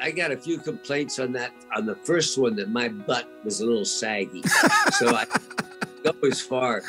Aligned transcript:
I 0.00 0.10
got 0.10 0.30
a 0.30 0.36
few 0.36 0.58
complaints 0.58 1.18
on 1.18 1.32
that 1.32 1.52
on 1.74 1.86
the 1.86 1.96
first 1.96 2.38
one 2.38 2.56
that 2.56 2.70
my 2.70 2.88
butt 2.88 3.28
was 3.44 3.60
a 3.60 3.66
little 3.66 3.84
saggy, 3.84 4.42
so 4.92 5.08
I 5.14 5.26
go 6.04 6.12
as 6.28 6.40
far. 6.40 6.82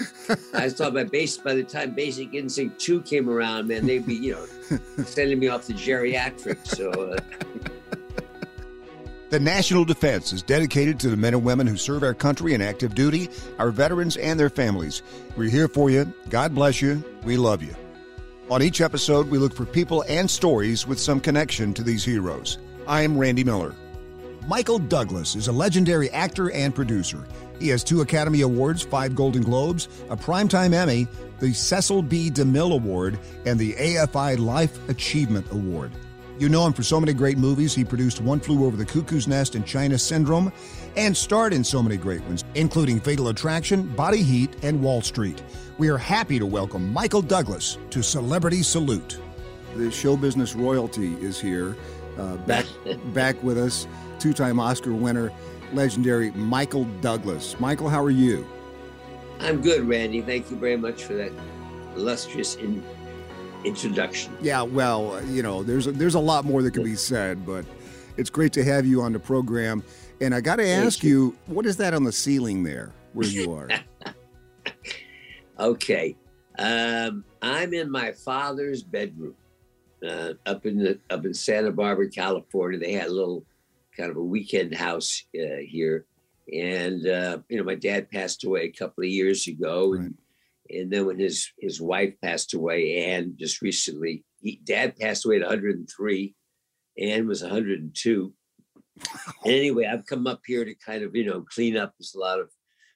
I 0.54 0.70
thought 0.70 0.94
by 0.94 1.04
base 1.04 1.37
by 1.37 1.56
the 1.56 1.63
time 1.63 1.92
Basic 1.92 2.33
Instinct 2.33 2.79
Two 2.79 3.01
came 3.01 3.29
around, 3.29 3.67
man, 3.67 3.85
they'd 3.85 4.06
be 4.06 4.15
you 4.15 4.33
know 4.33 4.78
sending 5.03 5.40
me 5.40 5.47
off 5.47 5.65
to 5.67 5.74
geriatrics. 5.74 6.67
So. 6.67 6.92
Uh, 6.92 7.17
the 9.29 9.39
National 9.39 9.85
Defense 9.85 10.33
is 10.33 10.41
dedicated 10.41 10.99
to 11.01 11.10
the 11.10 11.17
men 11.17 11.35
and 11.35 11.44
women 11.44 11.67
who 11.67 11.78
serve 11.78 12.01
our 12.01 12.15
country 12.15 12.55
in 12.55 12.63
active 12.63 12.96
duty, 12.96 13.29
our 13.60 13.69
veterans, 13.69 14.17
and 14.17 14.39
their 14.39 14.49
families. 14.49 15.03
We're 15.37 15.51
here 15.51 15.67
for 15.67 15.91
you. 15.91 16.12
God 16.30 16.55
bless 16.55 16.81
you. 16.81 17.03
We 17.23 17.38
love 17.38 17.62
you. 17.62 17.76
On 18.49 18.63
each 18.63 18.81
episode, 18.81 19.30
we 19.30 19.38
look 19.38 19.53
for 19.53 19.66
people 19.66 20.03
and 20.09 20.30
stories 20.30 20.88
with 20.88 20.99
some 20.99 21.20
connection 21.20 21.76
to 21.76 21.84
these 21.84 22.03
heroes. 22.03 22.57
I 22.89 23.03
am 23.03 23.20
Randy 23.20 23.43
Miller. 23.43 23.75
Michael 24.48 24.79
Douglas 24.79 25.35
is 25.35 25.48
a 25.48 25.52
legendary 25.52 26.09
actor 26.09 26.49
and 26.49 26.73
producer. 26.73 27.23
He 27.59 27.67
has 27.67 27.84
two 27.84 28.02
Academy 28.02 28.41
Awards, 28.41 28.81
five 28.81 29.13
Golden 29.13 29.43
Globes, 29.43 29.88
a 30.09 30.17
Primetime 30.17 30.73
Emmy, 30.73 31.07
the 31.39 31.53
Cecil 31.53 32.02
B. 32.02 32.31
DeMille 32.31 32.73
Award, 32.73 33.20
and 33.45 33.59
the 33.59 33.73
AFI 33.73 34.39
Life 34.39 34.89
Achievement 34.89 35.45
Award. 35.52 35.91
You 36.39 36.49
know 36.49 36.65
him 36.65 36.73
for 36.73 36.81
so 36.81 36.99
many 36.99 37.13
great 37.13 37.38
movies. 37.38 37.75
He 37.75 37.85
produced 37.85 38.21
One 38.21 38.39
Flew 38.39 38.65
Over 38.65 38.75
the 38.75 38.85
Cuckoo's 38.85 39.27
Nest 39.27 39.53
and 39.53 39.67
China 39.67 39.95
Syndrome, 39.95 40.51
and 40.95 41.15
starred 41.15 41.53
in 41.53 41.63
so 41.63 41.84
many 41.84 41.95
great 41.95 42.23
ones, 42.23 42.43
including 42.55 42.99
Fatal 42.99 43.27
Attraction, 43.27 43.87
Body 43.90 44.23
Heat, 44.23 44.55
and 44.63 44.81
Wall 44.81 45.03
Street. 45.03 45.43
We 45.77 45.90
are 45.90 45.98
happy 45.99 46.40
to 46.40 46.45
welcome 46.48 46.91
Michael 46.91 47.21
Douglas 47.21 47.77
to 47.91 48.01
Celebrity 48.01 48.63
Salute. 48.63 49.20
The 49.76 49.91
show 49.91 50.17
business 50.17 50.55
royalty 50.55 51.13
is 51.17 51.40
here, 51.40 51.77
uh, 52.20 52.37
back, 52.37 52.65
back 53.13 53.41
with 53.43 53.57
us. 53.57 53.87
Two 54.20 54.34
time 54.34 54.59
Oscar 54.59 54.93
winner, 54.93 55.31
legendary 55.73 56.31
Michael 56.31 56.85
Douglas. 57.01 57.59
Michael, 57.59 57.89
how 57.89 58.03
are 58.03 58.09
you? 58.09 58.48
I'm 59.39 59.61
good, 59.61 59.87
Randy. 59.87 60.21
Thank 60.21 60.51
you 60.51 60.57
very 60.57 60.76
much 60.76 61.03
for 61.03 61.13
that 61.13 61.31
illustrious 61.95 62.55
in- 62.55 62.84
introduction. 63.63 64.36
Yeah, 64.42 64.61
well, 64.64 65.23
you 65.28 65.42
know, 65.42 65.64
there's 65.64 65.88
a, 65.88 65.92
there's 65.92 66.16
a 66.16 66.20
lot 66.20 66.45
more 66.45 66.61
that 66.61 66.72
can 66.72 66.84
be 66.84 66.95
said, 66.95 67.45
but 67.45 67.66
it's 68.17 68.30
great 68.30 68.52
to 68.54 68.64
have 68.64 68.86
you 68.86 69.02
on 69.02 69.14
the 69.14 69.20
program. 69.20 69.83
And 70.22 70.36
I 70.36 70.42
got 70.42 70.58
to 70.58 70.67
ask 70.67 71.04
you. 71.04 71.09
you, 71.09 71.38
what 71.45 71.66
is 71.66 71.78
that 71.78 71.94
on 71.94 72.04
the 72.04 72.11
ceiling 72.11 72.64
there 72.64 72.92
where 73.14 73.28
you 73.28 73.54
are? 73.54 73.70
okay, 75.59 76.17
um, 76.58 77.23
I'm 77.42 77.73
in 77.73 77.89
my 77.89 78.11
father's 78.11 78.83
bedroom 78.83 79.36
uh, 80.08 80.33
up 80.45 80.66
in 80.66 80.78
the 80.78 81.00
up 81.09 81.25
in 81.25 81.33
Santa 81.33 81.72
Barbara, 81.72 82.09
California. 82.09 82.80
They 82.80 82.94
had 82.94 83.08
a 83.08 83.14
little 83.14 83.45
kind 83.95 84.11
of 84.11 84.17
a 84.17 84.23
weekend 84.23 84.75
house 84.75 85.23
uh, 85.36 85.61
here, 85.66 86.05
and 86.52 87.05
uh, 87.08 87.39
you 87.50 87.58
know, 87.58 87.64
my 87.64 87.75
dad 87.75 88.09
passed 88.09 88.44
away 88.44 88.64
a 88.64 88.72
couple 88.72 89.03
of 89.03 89.09
years 89.09 89.47
ago, 89.47 89.92
right. 89.92 90.02
and 90.02 90.17
and 90.70 90.92
then 90.92 91.05
when 91.05 91.20
his 91.20 91.52
his 91.59 91.81
wife 91.81 92.14
passed 92.23 92.53
away, 92.53 93.11
and 93.11 93.38
just 93.38 93.61
recently, 93.61 94.23
he, 94.42 94.59
dad 94.64 94.97
passed 94.97 95.25
away 95.25 95.38
at 95.38 95.42
103, 95.42 96.36
Ann 97.00 97.27
was 97.27 97.42
102. 97.42 98.33
anyway, 99.45 99.86
I've 99.86 100.05
come 100.05 100.27
up 100.27 100.42
here 100.45 100.66
to 100.66 100.75
kind 100.75 101.03
of 101.03 101.16
you 101.16 101.25
know 101.25 101.45
clean 101.53 101.77
up. 101.77 101.94
There's 101.97 102.16
a 102.16 102.20
lot 102.20 102.39
of 102.39 102.50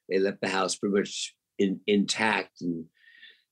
they 0.09 0.19
left 0.19 0.41
the 0.41 0.49
house 0.49 0.75
pretty 0.75 0.95
much 0.95 1.35
in, 1.57 1.79
intact, 1.87 2.61
and 2.61 2.85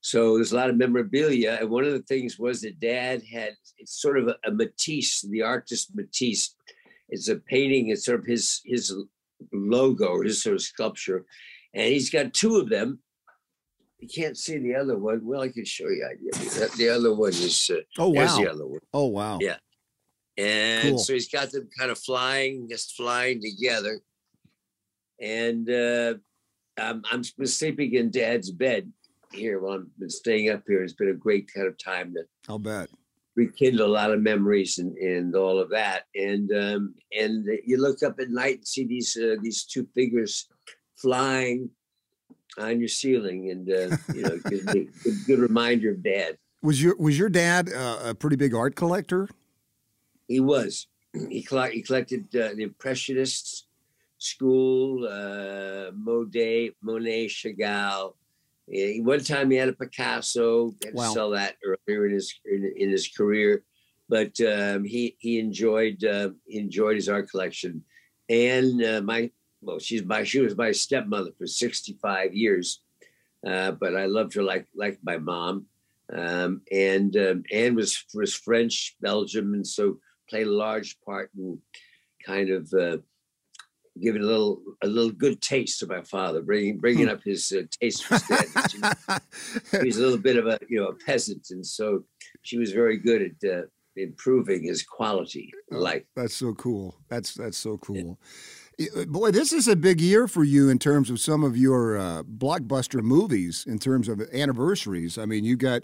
so 0.02 0.36
there's 0.36 0.52
a 0.52 0.56
lot 0.56 0.68
of 0.68 0.76
memorabilia. 0.76 1.56
And 1.60 1.70
one 1.70 1.84
of 1.84 1.92
the 1.92 2.02
things 2.02 2.38
was 2.38 2.60
that 2.60 2.80
Dad 2.80 3.22
had 3.22 3.54
it's 3.78 4.00
sort 4.02 4.18
of 4.18 4.28
a, 4.28 4.36
a 4.44 4.50
Matisse, 4.50 5.22
the 5.22 5.42
artist 5.42 5.92
Matisse. 5.94 6.54
It's 7.08 7.28
a 7.28 7.36
painting. 7.36 7.88
It's 7.88 8.04
sort 8.04 8.20
of 8.20 8.26
his 8.26 8.60
his 8.64 8.94
logo 9.52 10.06
or 10.06 10.24
his 10.24 10.42
sort 10.42 10.56
of 10.56 10.62
sculpture, 10.62 11.24
and 11.72 11.86
he's 11.86 12.10
got 12.10 12.34
two 12.34 12.56
of 12.56 12.68
them 12.68 13.00
you 14.02 14.08
can't 14.08 14.36
see 14.36 14.58
the 14.58 14.74
other 14.74 14.98
one. 14.98 15.20
Well, 15.22 15.42
I 15.42 15.48
can 15.48 15.64
show 15.64 15.88
you. 15.88 16.04
The 16.76 16.88
other 16.88 17.14
one 17.14 17.30
is. 17.30 17.70
Uh, 17.72 17.82
oh 17.98 18.08
wow! 18.08 18.36
The 18.36 18.50
other 18.50 18.66
one. 18.66 18.80
Oh 18.92 19.06
wow! 19.06 19.38
Yeah, 19.40 19.58
and 20.36 20.90
cool. 20.90 20.98
so 20.98 21.12
he's 21.12 21.28
got 21.28 21.52
them 21.52 21.68
kind 21.78 21.90
of 21.92 21.98
flying, 21.98 22.68
just 22.68 22.96
flying 22.96 23.40
together. 23.40 24.00
And 25.20 25.70
uh, 25.70 26.14
I'm 26.76 27.04
I'm 27.12 27.22
sleeping 27.22 27.94
in 27.94 28.10
Dad's 28.10 28.50
bed 28.50 28.90
here 29.34 29.60
while 29.60 29.74
I'm 29.74 29.90
been 29.98 30.10
staying 30.10 30.50
up 30.50 30.62
here. 30.66 30.82
It's 30.82 30.92
been 30.92 31.08
a 31.08 31.14
great 31.14 31.52
kind 31.52 31.66
of 31.66 31.78
time 31.78 32.14
to. 32.14 32.24
I'll 32.48 32.58
bet. 32.58 32.88
Rekindle 33.34 33.86
a 33.86 33.88
lot 33.88 34.10
of 34.10 34.20
memories 34.20 34.78
and, 34.78 34.94
and 34.98 35.34
all 35.34 35.58
of 35.58 35.70
that, 35.70 36.04
and 36.14 36.52
um, 36.52 36.94
and 37.18 37.46
you 37.64 37.78
look 37.78 38.02
up 38.02 38.20
at 38.20 38.28
night 38.28 38.56
and 38.56 38.68
see 38.68 38.84
these 38.84 39.16
uh, 39.16 39.36
these 39.40 39.64
two 39.64 39.86
figures 39.94 40.48
flying 40.96 41.70
on 42.58 42.78
your 42.78 42.88
ceiling, 42.88 43.50
and 43.50 43.70
uh, 43.70 43.96
you 44.14 44.22
know, 44.22 44.38
good, 44.44 44.66
good, 44.66 45.16
good, 45.26 45.38
reminder 45.38 45.92
of 45.92 46.02
dad. 46.02 46.36
Was 46.62 46.82
your 46.82 46.94
was 46.96 47.18
your 47.18 47.30
dad 47.30 47.72
uh, 47.72 48.00
a 48.04 48.14
pretty 48.14 48.36
big 48.36 48.54
art 48.54 48.76
collector? 48.76 49.28
He 50.28 50.40
was. 50.40 50.86
He, 51.14 51.42
he 51.70 51.82
collected 51.82 52.24
uh, 52.36 52.50
the 52.54 52.62
Impressionists 52.62 53.66
school, 54.22 55.06
uh, 55.06 55.90
Monet, 55.94 56.70
Monet, 56.80 57.26
Chagall. 57.26 58.14
Yeah, 58.72 59.02
one 59.02 59.22
time 59.22 59.50
he 59.50 59.58
had 59.58 59.68
a 59.68 59.74
Picasso. 59.74 60.74
Had 60.82 60.94
wow. 60.94 61.08
to 61.08 61.12
sell 61.12 61.30
that 61.30 61.56
earlier 61.62 62.06
in 62.06 62.14
his 62.14 62.34
in, 62.46 62.72
in 62.74 62.90
his 62.90 63.06
career, 63.06 63.64
but 64.08 64.32
um, 64.40 64.82
he 64.82 65.14
he 65.18 65.38
enjoyed 65.38 66.02
uh, 66.04 66.30
enjoyed 66.48 66.96
his 66.96 67.08
art 67.10 67.30
collection. 67.30 67.84
And 68.30 68.82
uh, 68.82 69.02
my 69.02 69.30
well, 69.60 69.78
she's 69.78 70.02
my 70.04 70.24
she 70.24 70.40
was 70.40 70.56
my 70.56 70.72
stepmother 70.72 71.32
for 71.36 71.46
65 71.46 72.34
years, 72.34 72.80
uh, 73.46 73.72
but 73.72 73.94
I 73.94 74.06
loved 74.06 74.32
her 74.34 74.42
like 74.42 74.66
like 74.74 74.98
my 75.02 75.18
mom. 75.18 75.66
Um, 76.10 76.62
and 76.72 77.14
um, 77.18 77.42
Anne 77.52 77.74
was 77.74 78.02
was 78.14 78.34
French, 78.34 78.96
Belgium, 79.02 79.52
and 79.52 79.66
so 79.66 79.98
played 80.30 80.46
a 80.46 80.50
large 80.50 80.98
part 81.04 81.30
in 81.36 81.58
kind 82.24 82.48
of 82.48 82.72
uh, 83.96 84.00
giving 84.00 84.22
a 84.22 84.26
little 84.26 84.60
a 84.82 84.86
little 84.86 85.12
good 85.12 85.40
taste 85.40 85.80
to 85.80 85.86
my 85.86 86.02
father, 86.02 86.42
bringing 86.42 86.78
bringing 86.78 87.08
up 87.08 87.22
his 87.22 87.52
uh, 87.52 87.62
taste 87.80 88.04
for 88.04 88.18
standards. 88.18 88.74
he 89.70 89.86
was 89.86 89.96
a 89.96 90.02
little 90.02 90.18
bit 90.18 90.36
of 90.36 90.46
a 90.46 90.58
you 90.68 90.80
know 90.80 90.88
a 90.88 90.94
peasant, 90.94 91.48
and 91.50 91.66
so 91.66 92.04
she 92.42 92.58
was 92.58 92.72
very 92.72 92.98
good 92.98 93.22
at 93.22 93.50
uh, 93.50 93.62
improving 93.96 94.64
his 94.64 94.82
quality 94.82 95.50
of 95.70 95.78
oh, 95.78 95.80
life. 95.80 96.04
That's 96.16 96.34
so 96.34 96.54
cool. 96.54 96.96
That's 97.08 97.34
that's 97.34 97.58
so 97.58 97.78
cool. 97.78 97.96
Yeah. 97.96 98.88
Uh, 98.96 99.04
boy, 99.04 99.30
this 99.30 99.52
is 99.52 99.68
a 99.68 99.76
big 99.76 100.00
year 100.00 100.26
for 100.26 100.44
you 100.44 100.68
in 100.70 100.78
terms 100.78 101.10
of 101.10 101.20
some 101.20 101.44
of 101.44 101.56
your 101.56 101.98
uh, 101.98 102.22
blockbuster 102.22 103.02
movies, 103.02 103.64
in 103.68 103.78
terms 103.78 104.08
of 104.08 104.20
anniversaries. 104.32 105.18
I 105.18 105.26
mean, 105.26 105.44
you 105.44 105.56
got, 105.56 105.82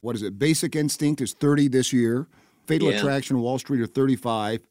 what 0.00 0.16
is 0.16 0.22
it, 0.22 0.38
Basic 0.38 0.74
Instinct 0.74 1.20
is 1.20 1.34
30 1.34 1.68
this 1.68 1.92
year, 1.92 2.26
Fatal 2.66 2.90
yeah. 2.90 2.98
Attraction, 2.98 3.40
Wall 3.40 3.58
Street 3.58 3.80
are 3.82 3.86
35. 3.86 4.66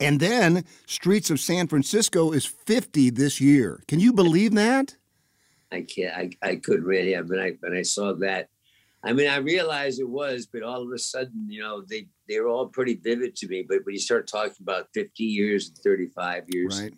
And 0.00 0.20
then 0.20 0.64
Streets 0.86 1.30
of 1.30 1.40
San 1.40 1.66
Francisco 1.66 2.32
is 2.32 2.46
50 2.46 3.10
this 3.10 3.40
year. 3.40 3.82
Can 3.88 4.00
you 4.00 4.12
believe 4.12 4.54
that? 4.54 4.96
I 5.72 5.82
can't. 5.82 6.14
I, 6.14 6.30
I 6.42 6.56
could 6.56 6.84
really. 6.84 7.14
When 7.14 7.40
I 7.40 7.52
when 7.60 7.74
I 7.74 7.82
saw 7.82 8.14
that, 8.14 8.48
I 9.02 9.12
mean, 9.12 9.28
I 9.28 9.36
realized 9.36 10.00
it 10.00 10.08
was, 10.08 10.46
but 10.46 10.62
all 10.62 10.82
of 10.82 10.90
a 10.92 10.98
sudden, 10.98 11.46
you 11.48 11.60
know, 11.60 11.82
they 11.88 12.06
they're 12.28 12.48
all 12.48 12.66
pretty 12.68 12.94
vivid 12.94 13.36
to 13.36 13.48
me. 13.48 13.64
But 13.68 13.78
when 13.84 13.94
you 13.94 14.00
start 14.00 14.26
talking 14.26 14.54
about 14.60 14.88
50 14.94 15.24
years 15.24 15.68
and 15.68 15.78
35 15.78 16.44
years, 16.48 16.80
right. 16.80 16.94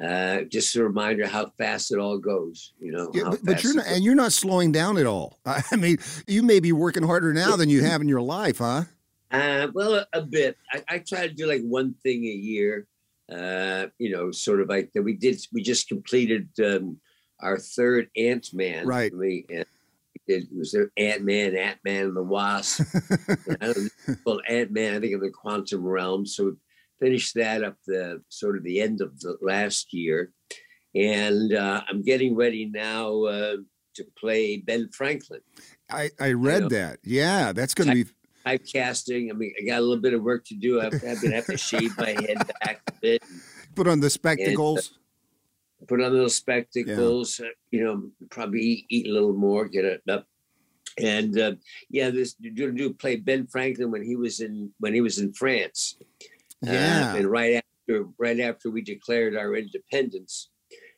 Uh, 0.00 0.44
just 0.44 0.76
a 0.76 0.84
reminder 0.84 1.26
how 1.26 1.50
fast 1.58 1.90
it 1.90 1.98
all 1.98 2.18
goes. 2.18 2.72
You 2.78 2.92
know, 2.92 3.10
yeah, 3.12 3.30
but, 3.30 3.44
but, 3.44 3.64
you're 3.64 3.74
not, 3.74 3.86
and 3.88 4.04
you're 4.04 4.14
not 4.14 4.32
slowing 4.32 4.70
down 4.70 4.96
at 4.96 5.06
all. 5.06 5.40
I 5.46 5.74
mean, 5.76 5.98
you 6.28 6.44
may 6.44 6.60
be 6.60 6.70
working 6.70 7.02
harder 7.02 7.34
now 7.34 7.56
than 7.56 7.68
you 7.68 7.82
have 7.82 8.00
in 8.00 8.08
your 8.08 8.22
life, 8.22 8.58
huh? 8.58 8.84
Uh, 9.30 9.68
well, 9.74 10.04
a, 10.12 10.22
bit. 10.22 10.56
I, 10.72 10.82
I, 10.88 10.98
try 10.98 11.26
to 11.26 11.32
do 11.32 11.46
like 11.46 11.62
one 11.62 11.94
thing 12.02 12.24
a 12.24 12.28
year. 12.28 12.86
Uh, 13.30 13.88
you 13.98 14.10
know, 14.10 14.30
sort 14.30 14.60
of 14.60 14.68
like 14.68 14.90
that. 14.94 15.02
We 15.02 15.14
did. 15.14 15.38
We 15.52 15.62
just 15.62 15.88
completed 15.88 16.48
um, 16.64 16.98
our 17.40 17.58
third 17.58 18.08
Ant 18.16 18.48
Man. 18.54 18.86
Right. 18.86 19.14
We, 19.14 19.44
it 20.28 20.48
was 20.54 20.72
there 20.72 20.90
Ant 20.96 21.24
Man, 21.24 21.56
Ant 21.56 21.78
Man 21.84 22.06
and 22.06 22.16
the 22.16 22.22
Wasp. 22.22 22.82
well, 24.24 24.40
Ant 24.48 24.70
Man, 24.70 24.94
I 24.94 25.00
think 25.00 25.14
in 25.14 25.20
the 25.20 25.30
quantum 25.30 25.84
realm. 25.84 26.26
So 26.26 26.44
we 26.44 26.52
finished 27.00 27.34
that 27.34 27.64
up 27.64 27.76
the 27.86 28.22
sort 28.28 28.56
of 28.56 28.64
the 28.64 28.80
end 28.80 29.00
of 29.00 29.18
the 29.20 29.36
last 29.40 29.92
year, 29.92 30.32
and 30.94 31.52
uh, 31.54 31.82
I'm 31.88 32.02
getting 32.02 32.34
ready 32.34 32.66
now 32.66 33.24
uh, 33.24 33.56
to 33.94 34.04
play 34.18 34.58
Ben 34.58 34.88
Franklin. 34.92 35.40
I 35.90 36.10
I 36.20 36.32
read 36.32 36.54
you 36.54 36.60
know, 36.60 36.68
that. 36.68 36.98
Yeah, 37.04 37.52
that's 37.52 37.74
going 37.74 37.88
to 37.88 38.04
be 38.04 38.10
typecasting. 38.46 39.30
I 39.30 39.34
mean, 39.34 39.52
I 39.60 39.64
got 39.64 39.78
a 39.78 39.82
little 39.82 40.02
bit 40.02 40.14
of 40.14 40.22
work 40.22 40.44
to 40.46 40.54
do. 40.54 40.80
Going 40.80 41.00
to 41.00 41.30
have 41.30 41.46
to 41.46 41.56
shave 41.56 41.96
my 41.98 42.10
head 42.10 42.38
back 42.60 42.80
a 42.86 42.92
bit. 43.00 43.22
Put 43.74 43.88
on 43.88 44.00
the 44.00 44.10
spectacles. 44.10 44.88
And, 44.88 44.94
uh, 45.82 45.86
put 45.86 46.02
on 46.02 46.12
little 46.12 46.28
spectacles, 46.28 47.38
yeah. 47.38 47.46
uh, 47.46 47.50
you 47.70 47.84
know, 47.84 48.10
probably 48.30 48.60
eat, 48.60 48.86
eat, 48.88 49.06
a 49.06 49.12
little 49.12 49.32
more, 49.32 49.68
get 49.68 49.84
it 49.84 50.02
up. 50.08 50.26
And 50.98 51.38
uh, 51.38 51.52
yeah, 51.90 52.10
this 52.10 52.34
do 52.34 52.72
do 52.72 52.92
play 52.92 53.16
Ben 53.16 53.46
Franklin 53.46 53.90
when 53.90 54.02
he 54.02 54.16
was 54.16 54.40
in 54.40 54.72
when 54.78 54.94
he 54.94 55.00
was 55.00 55.18
in 55.18 55.32
France, 55.32 55.96
Yeah. 56.60 57.12
Uh, 57.12 57.16
and 57.18 57.30
right 57.30 57.62
after 57.62 58.06
right 58.18 58.40
after 58.40 58.70
we 58.70 58.82
declared 58.82 59.36
our 59.36 59.54
independence 59.54 60.50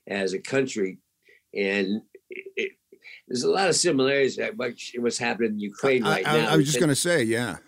as 0.06 0.32
a 0.32 0.38
country, 0.38 0.98
and 1.54 2.00
it, 2.30 2.72
there's 3.30 3.44
a 3.44 3.50
lot 3.50 3.68
of 3.68 3.76
similarities 3.76 4.36
to 4.36 4.98
what's 4.98 5.16
happening 5.16 5.52
in 5.52 5.60
Ukraine 5.60 6.02
right 6.02 6.26
I, 6.26 6.30
I, 6.30 6.42
now. 6.42 6.50
I 6.50 6.56
was 6.56 6.66
just 6.66 6.80
going 6.80 6.88
to 6.88 6.96
say, 6.96 7.22
yeah. 7.22 7.58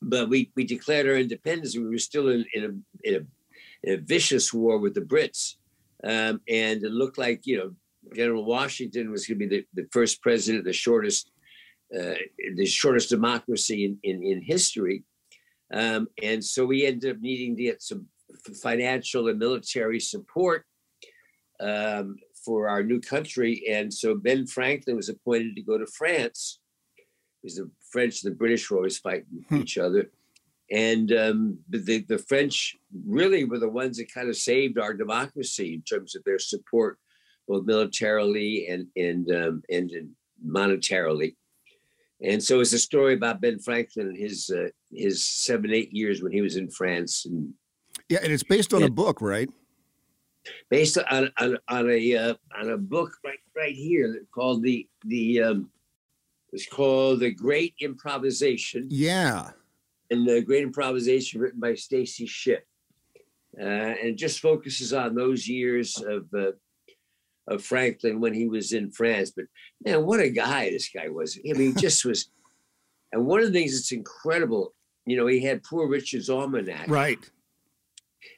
But 0.00 0.28
we, 0.28 0.52
we 0.54 0.62
declared 0.62 1.08
our 1.08 1.16
independence. 1.16 1.76
We 1.76 1.84
were 1.84 1.98
still 1.98 2.28
in, 2.28 2.44
in, 2.54 2.64
a, 2.64 3.08
in, 3.08 3.14
a, 3.16 3.88
in 3.88 3.98
a 3.98 4.00
vicious 4.00 4.54
war 4.54 4.78
with 4.78 4.94
the 4.94 5.00
Brits. 5.00 5.56
Um, 6.04 6.40
and 6.48 6.80
it 6.84 6.92
looked 6.92 7.18
like, 7.18 7.44
you 7.44 7.58
know, 7.58 7.74
General 8.14 8.44
Washington 8.44 9.10
was 9.10 9.26
going 9.26 9.40
to 9.40 9.48
be 9.48 9.56
the, 9.56 9.82
the 9.82 9.88
first 9.90 10.22
president, 10.22 10.64
the 10.64 10.72
shortest, 10.72 11.32
uh, 11.92 12.14
the 12.54 12.66
shortest 12.66 13.10
democracy 13.10 13.84
in, 13.84 13.98
in, 14.04 14.22
in 14.22 14.42
history. 14.42 15.02
Um, 15.74 16.06
and 16.22 16.42
so 16.42 16.64
we 16.64 16.86
ended 16.86 17.16
up 17.16 17.20
needing 17.20 17.56
to 17.56 17.62
get 17.64 17.82
some 17.82 18.06
financial 18.62 19.26
and 19.26 19.40
military 19.40 19.98
support 19.98 20.64
um, 21.58 22.16
for 22.44 22.68
our 22.68 22.82
new 22.82 23.00
country. 23.00 23.64
And 23.70 23.92
so 23.92 24.14
Ben 24.14 24.46
Franklin 24.46 24.96
was 24.96 25.08
appointed 25.08 25.56
to 25.56 25.62
go 25.62 25.78
to 25.78 25.86
France 25.86 26.60
because 27.42 27.56
the 27.56 27.70
French 27.90 28.22
and 28.22 28.32
the 28.32 28.36
British 28.36 28.70
were 28.70 28.78
always 28.78 28.98
fighting 28.98 29.44
hmm. 29.48 29.56
each 29.56 29.78
other. 29.78 30.10
And 30.70 31.12
um, 31.12 31.58
the, 31.68 32.04
the 32.08 32.18
French 32.18 32.76
really 33.06 33.44
were 33.44 33.58
the 33.58 33.68
ones 33.68 33.96
that 33.96 34.12
kind 34.12 34.28
of 34.28 34.36
saved 34.36 34.78
our 34.78 34.94
democracy 34.94 35.74
in 35.74 35.82
terms 35.82 36.14
of 36.14 36.22
their 36.24 36.38
support, 36.38 36.98
both 37.48 37.66
militarily 37.66 38.68
and 38.68 38.86
and 38.96 39.30
um, 39.32 39.62
and 39.68 39.90
monetarily. 40.46 41.34
And 42.22 42.40
so 42.40 42.60
it's 42.60 42.72
a 42.72 42.78
story 42.78 43.14
about 43.14 43.40
Ben 43.40 43.58
Franklin 43.58 44.08
and 44.08 44.16
his 44.16 44.48
uh, 44.50 44.68
his 44.92 45.24
seven 45.24 45.72
eight 45.72 45.92
years 45.92 46.22
when 46.22 46.30
he 46.30 46.40
was 46.40 46.56
in 46.56 46.70
France. 46.70 47.26
And 47.26 47.52
yeah, 48.08 48.20
and 48.22 48.32
it's 48.32 48.44
based 48.44 48.72
on 48.72 48.82
and, 48.82 48.90
a 48.90 48.94
book, 48.94 49.20
right? 49.20 49.48
Based 50.68 50.98
on 50.98 51.30
on, 51.38 51.58
on 51.68 51.90
a 51.90 52.16
uh, 52.16 52.34
on 52.58 52.70
a 52.70 52.76
book 52.76 53.12
right 53.24 53.38
right 53.56 53.74
here 53.74 54.22
called 54.32 54.62
the 54.62 54.88
the 55.04 55.42
um, 55.42 55.70
it's 56.52 56.66
called 56.66 57.20
the 57.20 57.32
Great 57.32 57.74
Improvisation. 57.80 58.86
Yeah, 58.90 59.50
and 60.10 60.26
the 60.26 60.42
Great 60.42 60.62
Improvisation 60.62 61.40
written 61.40 61.60
by 61.60 61.74
Stacy 61.74 62.26
Schiff, 62.26 62.62
uh, 63.60 63.64
and 63.64 64.16
just 64.16 64.40
focuses 64.40 64.92
on 64.92 65.14
those 65.14 65.48
years 65.48 66.00
of. 66.00 66.26
Uh, 66.34 66.52
of 67.48 67.64
Franklin 67.64 68.20
when 68.20 68.32
he 68.32 68.46
was 68.46 68.72
in 68.72 68.92
France, 68.92 69.32
but 69.34 69.46
man, 69.84 70.06
what 70.06 70.20
a 70.20 70.28
guy 70.28 70.70
this 70.70 70.88
guy 70.88 71.08
was! 71.08 71.36
I 71.38 71.58
mean, 71.58 71.74
he 71.74 71.74
just 71.80 72.04
was. 72.04 72.30
And 73.12 73.26
one 73.26 73.40
of 73.40 73.46
the 73.46 73.52
things 73.52 73.72
that's 73.72 73.90
incredible, 73.90 74.72
you 75.04 75.16
know, 75.16 75.26
he 75.26 75.40
had 75.40 75.64
Poor 75.64 75.88
Richard's 75.88 76.30
Almanac, 76.30 76.86
right? 76.86 77.18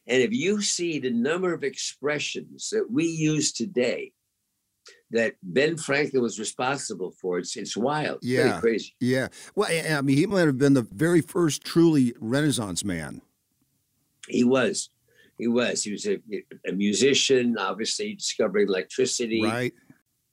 And 0.07 0.23
if 0.23 0.33
you 0.33 0.61
see 0.63 0.99
the 0.99 1.11
number 1.11 1.53
of 1.53 1.65
expressions 1.65 2.71
that 2.71 2.91
we 2.91 3.05
use 3.05 3.53
today 3.53 4.13
that 5.11 5.35
Ben 5.43 5.77
Franklin 5.77 6.23
was 6.23 6.39
responsible 6.39 7.13
for, 7.21 7.39
it's 7.39 7.57
it's 7.57 7.77
wild. 7.77 8.19
Yeah. 8.23 8.61
crazy. 8.61 8.95
Yeah. 9.01 9.29
Well, 9.55 9.69
I 9.71 10.01
mean, 10.01 10.17
he 10.17 10.27
might 10.27 10.47
have 10.47 10.59
been 10.59 10.75
the 10.75 10.83
very 10.83 11.21
first 11.21 11.63
truly 11.65 12.15
Renaissance 12.19 12.85
man. 12.85 13.21
He 14.29 14.45
was. 14.45 14.91
He 15.39 15.49
was. 15.49 15.83
He 15.83 15.93
was 15.93 16.07
a, 16.07 16.19
a 16.69 16.73
musician, 16.73 17.57
obviously 17.59 18.15
discovering 18.15 18.69
electricity. 18.69 19.43
Right. 19.43 19.73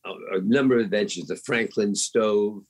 A, 0.06 0.38
a, 0.38 0.42
number 0.42 0.78
of 0.78 0.86
inventions, 0.86 1.28
the 1.28 1.36
Franklin 1.36 1.95
stove. 1.95 2.63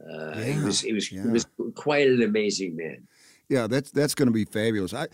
Uh, 0.00 0.32
yeah. 0.36 0.44
He 0.44 0.64
was. 0.64 0.80
He 0.80 0.92
was. 0.92 1.12
Yeah. 1.12 1.22
He 1.22 1.28
was 1.28 1.46
quite 1.74 2.08
an 2.08 2.22
amazing 2.22 2.76
man. 2.76 3.06
Yeah, 3.48 3.66
that's 3.66 3.90
that's 3.90 4.14
going 4.14 4.28
to 4.28 4.32
be 4.32 4.44
fabulous. 4.44 4.94
I 4.94 5.08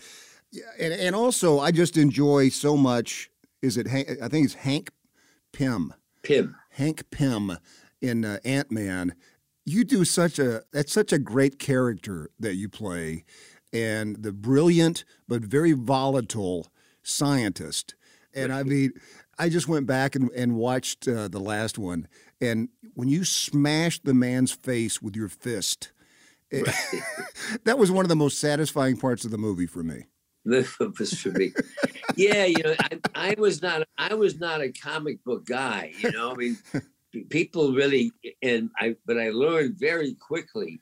yeah, 0.51 0.65
and, 0.79 0.93
and 0.93 1.15
also 1.15 1.59
I 1.59 1.71
just 1.71 1.97
enjoy 1.97 2.49
so 2.49 2.75
much. 2.75 3.29
Is 3.61 3.77
it? 3.77 3.87
Hank, 3.87 4.09
I 4.21 4.27
think 4.27 4.45
it's 4.45 4.55
Hank 4.55 4.91
Pym. 5.53 5.93
Pym. 6.23 6.55
Hank 6.71 7.09
Pym 7.11 7.57
in 8.01 8.25
uh, 8.25 8.39
Ant 8.43 8.71
Man. 8.71 9.15
You 9.65 9.83
do 9.83 10.03
such 10.03 10.39
a 10.39 10.63
that's 10.73 10.91
such 10.91 11.13
a 11.13 11.19
great 11.19 11.59
character 11.59 12.29
that 12.39 12.55
you 12.55 12.67
play, 12.67 13.23
and 13.71 14.17
the 14.17 14.31
brilliant 14.31 15.05
but 15.27 15.41
very 15.41 15.71
volatile 15.71 16.71
scientist. 17.03 17.95
And 18.33 18.51
I 18.51 18.63
mean, 18.63 18.93
I 19.37 19.49
just 19.49 19.67
went 19.67 19.87
back 19.87 20.15
and, 20.15 20.31
and 20.31 20.55
watched 20.55 21.07
uh, 21.07 21.27
the 21.27 21.39
last 21.39 21.77
one, 21.77 22.07
and 22.39 22.69
when 22.93 23.07
you 23.07 23.23
smashed 23.23 24.03
the 24.03 24.13
man's 24.13 24.51
face 24.51 25.01
with 25.01 25.15
your 25.15 25.29
fist, 25.29 25.91
it, 26.49 26.67
that 27.63 27.77
was 27.77 27.91
one 27.91 28.03
of 28.03 28.09
the 28.09 28.15
most 28.15 28.39
satisfying 28.39 28.97
parts 28.97 29.23
of 29.25 29.31
the 29.31 29.37
movie 29.37 29.67
for 29.67 29.83
me. 29.83 30.05
was 30.45 31.19
for 31.19 31.31
me. 31.31 31.53
yeah, 32.15 32.45
you 32.45 32.63
know, 32.63 32.75
I, 32.79 32.99
I, 33.15 33.35
was 33.37 33.61
not 33.61 33.87
I 33.97 34.13
was 34.13 34.39
not 34.39 34.61
a 34.61 34.71
comic 34.71 35.23
book 35.23 35.45
guy. 35.45 35.93
You 35.99 36.11
know, 36.11 36.31
I 36.31 36.35
mean, 36.35 36.57
people 37.29 37.73
really 37.73 38.11
and 38.41 38.69
I, 38.79 38.95
but 39.05 39.19
I 39.19 39.29
learned 39.29 39.77
very 39.77 40.15
quickly 40.15 40.81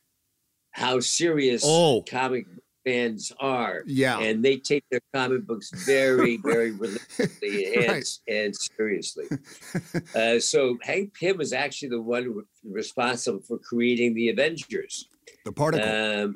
how 0.71 0.99
serious 0.99 1.63
oh. 1.65 2.03
comic 2.03 2.45
fans 2.85 3.31
are. 3.39 3.83
Yeah, 3.85 4.19
and 4.19 4.43
they 4.43 4.57
take 4.57 4.83
their 4.89 5.01
comic 5.13 5.45
books 5.45 5.71
very, 5.85 6.37
very 6.37 6.71
religiously 6.71 7.75
and, 7.75 7.87
right. 7.87 8.07
and 8.27 8.55
seriously. 8.55 9.25
Uh, 10.15 10.39
so 10.39 10.77
Hank 10.81 11.13
Pym 11.13 11.37
was 11.37 11.53
actually 11.53 11.89
the 11.89 12.01
one 12.01 12.43
responsible 12.63 13.39
for 13.39 13.57
creating 13.59 14.13
the 14.15 14.29
Avengers, 14.29 15.07
the 15.45 15.51
particle, 15.51 15.87
um, 15.87 16.35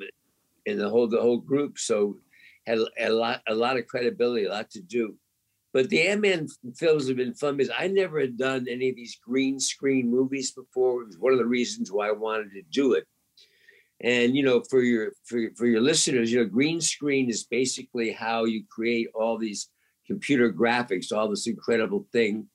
and 0.66 0.80
the 0.80 0.88
whole 0.88 1.08
the 1.08 1.20
whole 1.20 1.38
group. 1.38 1.78
So 1.78 2.16
had 2.66 2.78
a 2.98 3.10
lot 3.10 3.42
a 3.46 3.54
lot 3.54 3.76
of 3.76 3.86
credibility, 3.86 4.44
a 4.44 4.50
lot 4.50 4.70
to 4.70 4.80
do. 4.80 5.16
But 5.72 5.90
the 5.90 6.06
Ant-Man 6.06 6.46
films 6.76 7.08
have 7.08 7.16
been 7.16 7.34
fun 7.34 7.56
because 7.56 7.72
I 7.76 7.88
never 7.88 8.20
had 8.20 8.38
done 8.38 8.66
any 8.68 8.90
of 8.90 8.96
these 8.96 9.18
green 9.26 9.58
screen 9.58 10.08
movies 10.08 10.52
before. 10.52 11.02
It 11.02 11.06
was 11.06 11.18
one 11.18 11.32
of 11.32 11.38
the 11.40 11.46
reasons 11.46 11.90
why 11.90 12.08
I 12.08 12.12
wanted 12.12 12.52
to 12.52 12.62
do 12.70 12.92
it. 12.92 13.06
And 14.00 14.36
you 14.36 14.44
know, 14.44 14.62
for 14.70 14.82
your 14.82 15.12
for, 15.24 15.50
for 15.56 15.66
your 15.66 15.80
listeners, 15.80 16.30
you 16.30 16.38
know, 16.38 16.48
green 16.48 16.80
screen 16.80 17.28
is 17.28 17.44
basically 17.44 18.12
how 18.12 18.44
you 18.44 18.64
create 18.70 19.08
all 19.14 19.36
these 19.36 19.68
computer 20.06 20.52
graphics, 20.52 21.12
all 21.12 21.28
this 21.28 21.46
incredible 21.46 22.06
thing. 22.12 22.46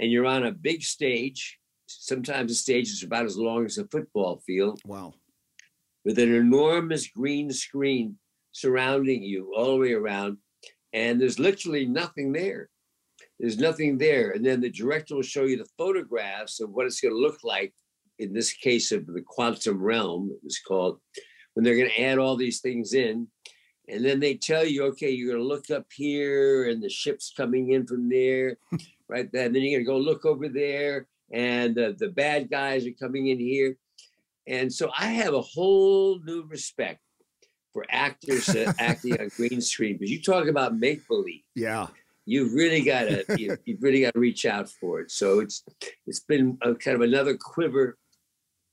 And 0.00 0.10
you're 0.10 0.26
on 0.26 0.46
a 0.46 0.52
big 0.52 0.82
stage. 0.82 1.58
Sometimes 1.86 2.50
the 2.50 2.54
stage 2.54 2.88
is 2.88 3.02
about 3.02 3.24
as 3.24 3.36
long 3.36 3.66
as 3.66 3.78
a 3.78 3.86
football 3.86 4.42
field. 4.46 4.80
Wow. 4.84 5.14
With 6.04 6.18
an 6.18 6.34
enormous 6.34 7.06
green 7.08 7.52
screen 7.52 8.16
surrounding 8.60 9.22
you 9.22 9.52
all 9.56 9.72
the 9.72 9.76
way 9.76 9.92
around, 9.92 10.38
and 10.92 11.20
there's 11.20 11.38
literally 11.38 11.86
nothing 11.86 12.32
there. 12.32 12.70
There's 13.38 13.58
nothing 13.58 13.98
there. 13.98 14.30
And 14.30 14.44
then 14.44 14.60
the 14.60 14.70
director 14.70 15.14
will 15.14 15.22
show 15.22 15.44
you 15.44 15.56
the 15.56 15.68
photographs 15.76 16.60
of 16.60 16.70
what 16.70 16.86
it's 16.86 17.00
going 17.00 17.14
to 17.14 17.20
look 17.20 17.44
like 17.44 17.72
in 18.18 18.32
this 18.32 18.52
case 18.52 18.90
of 18.90 19.06
the 19.06 19.22
quantum 19.24 19.80
realm, 19.80 20.30
it 20.32 20.40
was 20.42 20.58
called, 20.58 20.98
when 21.54 21.64
they're 21.64 21.76
going 21.76 21.90
to 21.90 22.02
add 22.02 22.18
all 22.18 22.36
these 22.36 22.60
things 22.60 22.94
in. 22.94 23.28
And 23.88 24.04
then 24.04 24.20
they 24.20 24.34
tell 24.34 24.66
you, 24.66 24.84
okay, 24.86 25.10
you're 25.10 25.32
going 25.32 25.42
to 25.42 25.48
look 25.48 25.70
up 25.70 25.86
here 25.94 26.68
and 26.68 26.82
the 26.82 26.90
ship's 26.90 27.32
coming 27.34 27.72
in 27.72 27.86
from 27.86 28.08
there, 28.08 28.58
right? 29.08 29.30
Then, 29.32 29.52
then 29.52 29.62
you're 29.62 29.82
going 29.82 29.84
to 29.84 30.04
go 30.04 30.10
look 30.10 30.26
over 30.26 30.48
there 30.48 31.06
and 31.32 31.74
the, 31.74 31.94
the 31.98 32.08
bad 32.08 32.50
guys 32.50 32.86
are 32.86 32.92
coming 33.00 33.28
in 33.28 33.38
here. 33.38 33.76
And 34.46 34.72
so 34.72 34.90
I 34.98 35.06
have 35.06 35.34
a 35.34 35.42
whole 35.42 36.20
new 36.24 36.44
respect 36.48 37.00
for 37.72 37.84
actors 37.90 38.48
acting 38.78 39.20
on 39.20 39.28
green 39.36 39.60
screen 39.60 39.96
But 39.98 40.08
you 40.08 40.20
talk 40.20 40.46
about 40.46 40.76
make 40.76 41.06
believe. 41.08 41.42
Yeah. 41.54 41.88
you've 42.24 42.52
really 42.52 42.82
gotta 42.82 43.24
you, 43.38 43.56
you 43.64 43.78
really 43.80 44.02
gotta 44.02 44.18
reach 44.18 44.44
out 44.46 44.68
for 44.68 45.00
it. 45.00 45.10
So 45.10 45.40
it's 45.40 45.64
it's 46.06 46.20
been 46.20 46.58
a, 46.62 46.74
kind 46.74 46.94
of 46.94 47.02
another 47.02 47.36
quiver 47.36 47.96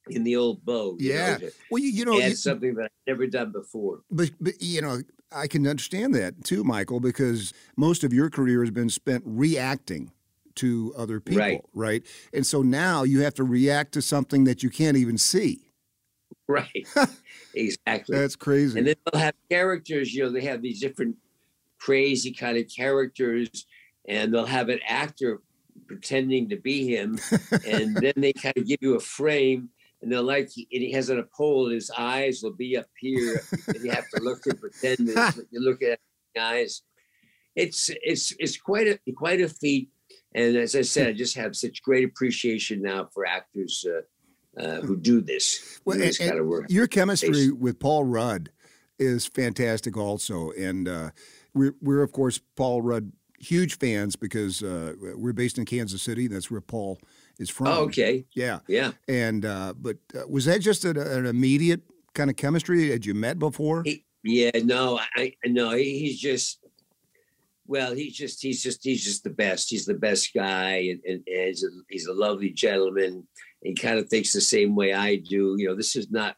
in 0.10 0.24
the 0.24 0.36
old 0.36 0.64
bow. 0.66 0.96
yeah. 1.00 1.38
Know, 1.38 1.50
well, 1.72 1.82
you, 1.82 1.90
you 1.90 2.06
know, 2.06 2.18
it's 2.18 2.44
something 2.44 2.76
that 2.76 2.86
I've 2.86 3.08
never 3.08 3.28
done 3.28 3.52
before. 3.52 4.02
But, 4.12 4.32
but 4.40 4.54
you 4.60 4.82
know, 4.82 5.02
I 5.32 5.48
can 5.48 5.68
understand 5.68 6.14
that 6.16 6.44
too, 6.44 6.64
Michael, 6.64 7.00
because 7.00 7.54
most 7.76 8.04
of 8.04 8.14
your 8.14 8.30
career 8.30 8.62
has 8.62 8.72
been 8.72 8.90
spent 8.90 9.24
reacting 9.26 10.12
to 10.56 10.94
other 10.98 11.20
people, 11.20 11.42
right? 11.42 11.62
right? 11.74 12.04
And 12.34 12.46
so 12.46 12.62
now 12.62 13.04
you 13.04 13.22
have 13.22 13.34
to 13.36 13.44
react 13.44 13.94
to 13.94 14.02
something 14.02 14.46
that 14.46 14.64
you 14.64 14.70
can't 14.70 14.98
even 14.98 15.18
see. 15.18 15.65
Right. 16.48 16.88
exactly. 17.56 18.18
That's 18.18 18.36
crazy. 18.36 18.78
And 18.78 18.88
then 18.88 18.96
they'll 19.12 19.20
have 19.20 19.34
characters, 19.50 20.14
you 20.14 20.24
know, 20.24 20.30
they 20.30 20.44
have 20.44 20.62
these 20.62 20.80
different 20.80 21.16
crazy 21.80 22.32
kind 22.32 22.56
of 22.58 22.66
characters, 22.68 23.66
and 24.08 24.34
they'll 24.34 24.46
have 24.46 24.70
an 24.70 24.80
actor 24.88 25.42
pretending 25.88 26.50
to 26.50 26.58
be 26.58 26.88
him. 26.88 27.20
and 27.66 27.96
then 27.96 28.14
they 28.18 28.34
kind 28.34 28.58
of 28.58 28.68
give 28.68 28.80
you 28.82 28.96
a 28.96 29.00
frame, 29.00 29.70
and 30.02 30.12
they're 30.12 30.22
like, 30.22 30.52
and 30.56 30.84
he 30.84 30.92
has 30.92 31.10
on 31.10 31.20
a 31.20 31.24
pole, 31.24 31.66
and 31.66 31.74
his 31.74 31.92
eyes 31.98 32.42
will 32.44 32.54
be 32.54 32.78
up 32.78 32.90
here, 33.00 33.42
and 33.68 33.84
you 33.84 33.92
have 33.92 34.08
to 34.10 34.22
look 34.22 34.46
and 34.46 34.60
pretend 34.60 35.08
that 35.08 35.36
you 35.52 35.60
look 35.60 35.82
at 35.82 36.00
the 36.34 36.42
eyes. 36.42 36.84
It's 37.56 37.90
it's 38.04 38.34
it's 38.38 38.58
quite 38.58 38.88
a 38.88 39.00
quite 39.14 39.42
a 39.42 39.50
feat. 39.50 39.90
And 40.34 40.58
as 40.58 40.76
I 40.76 40.82
said, 40.82 41.08
I 41.08 41.14
just 41.14 41.38
have 41.38 41.56
such 41.56 41.82
great 41.82 42.04
appreciation 42.04 42.82
now 42.82 43.10
for 43.14 43.26
actors 43.26 43.86
uh, 43.88 44.02
uh, 44.60 44.82
who 44.82 44.98
do 44.98 45.22
this. 45.22 45.80
Well, 45.86 45.98
this 45.98 46.18
kind 46.18 46.40
of 46.40 46.46
work. 46.46 46.66
Your 46.70 46.88
chemistry 46.88 47.52
with 47.52 47.80
Paul 47.80 48.04
Rudd 48.04 48.50
is 49.00 49.26
fantastic 49.26 49.98
also, 49.98 50.52
and 50.52 50.88
uh, 50.88 51.10
we're 51.54 51.76
we're 51.82 52.04
of 52.04 52.12
course 52.12 52.40
Paul 52.56 52.82
Rudd 52.82 53.12
huge 53.40 53.78
fans 53.78 54.16
because 54.16 54.64
uh, 54.64 54.94
we're 55.16 55.34
based 55.34 55.58
in 55.58 55.66
Kansas 55.66 56.02
City. 56.02 56.28
That's 56.28 56.50
where 56.50 56.62
Paul 56.62 57.00
is 57.40 57.50
from. 57.50 57.68
Oh, 57.68 57.82
okay. 57.84 58.26
Yeah. 58.34 58.60
Yeah. 58.68 58.92
And 59.08 59.46
uh, 59.46 59.74
but 59.78 59.98
uh, 60.14 60.28
was 60.28 60.46
that 60.46 60.62
just 60.62 60.86
an, 60.86 60.98
an, 60.98 61.26
immediate 61.26 61.82
kind 62.14 62.30
of 62.30 62.36
chemistry? 62.36 62.92
Had 62.92 63.06
you 63.06 63.14
met 63.14 63.40
before? 63.40 63.84
He, 63.86 64.06
yeah. 64.24 64.52
No. 64.64 65.00
I 65.16 65.34
no. 65.46 65.72
He's 65.72 66.20
just. 66.20 66.60
Well, 67.68 67.96
he's 67.96 68.16
just 68.16 68.44
he's 68.44 68.62
just 68.62 68.84
he's 68.84 69.04
just 69.04 69.24
the 69.24 69.32
best. 69.32 69.72
He's 69.72 69.86
the 69.86 69.96
best 69.96 70.36
guy, 70.36 70.76
and, 70.76 71.02
and, 71.04 71.24
and 71.26 71.48
he's, 71.48 71.64
a, 71.64 71.70
he's 71.90 72.06
a 72.06 72.14
lovely 72.14 72.52
gentleman. 72.52 73.26
He 73.66 73.74
kind 73.74 73.98
of 73.98 74.08
thinks 74.08 74.32
the 74.32 74.42
same 74.42 74.76
way 74.76 74.94
I 74.94 75.16
do. 75.16 75.56
You 75.58 75.68
know, 75.68 75.76
this 75.76 75.96
is 75.96 76.12
not 76.12 76.38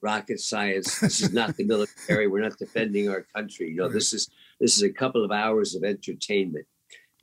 rocket 0.00 0.40
science. 0.40 0.98
This 0.98 1.20
is 1.20 1.32
not 1.32 1.56
the 1.56 1.64
military. 1.72 2.26
We're 2.26 2.42
not 2.42 2.58
defending 2.58 3.08
our 3.08 3.26
country. 3.34 3.68
You 3.68 3.76
know, 3.76 3.88
this 3.88 4.12
is 4.12 4.30
this 4.60 4.76
is 4.76 4.82
a 4.82 4.90
couple 4.90 5.24
of 5.24 5.30
hours 5.30 5.74
of 5.74 5.84
entertainment, 5.84 6.66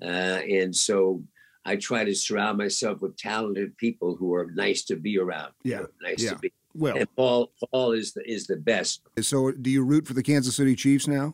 uh, 0.02 0.06
and 0.06 0.76
so 0.76 1.24
I 1.66 1.76
try 1.76 2.04
to 2.04 2.14
surround 2.14 2.58
myself 2.58 3.02
with 3.02 3.18
talented 3.18 3.76
people 3.78 4.16
who 4.16 4.34
are 4.34 4.48
nice 4.54 4.84
to 4.86 4.96
be 4.96 5.18
around. 5.18 5.54
Yeah, 5.64 5.84
nice 6.02 6.24
yeah. 6.24 6.32
to 6.32 6.38
be. 6.38 6.54
Well, 6.74 6.96
and 6.96 7.16
Paul 7.16 7.52
Paul 7.72 7.94
is 7.94 8.14
the 8.14 8.30
is 8.30 8.48
the 8.48 8.58
best. 8.58 9.02
So, 9.22 9.52
do 9.52 9.70
you 9.70 9.84
root 9.84 10.08
for 10.08 10.14
the 10.14 10.24
Kansas 10.24 10.56
City 10.56 10.76
Chiefs 10.76 11.08
now? 11.08 11.34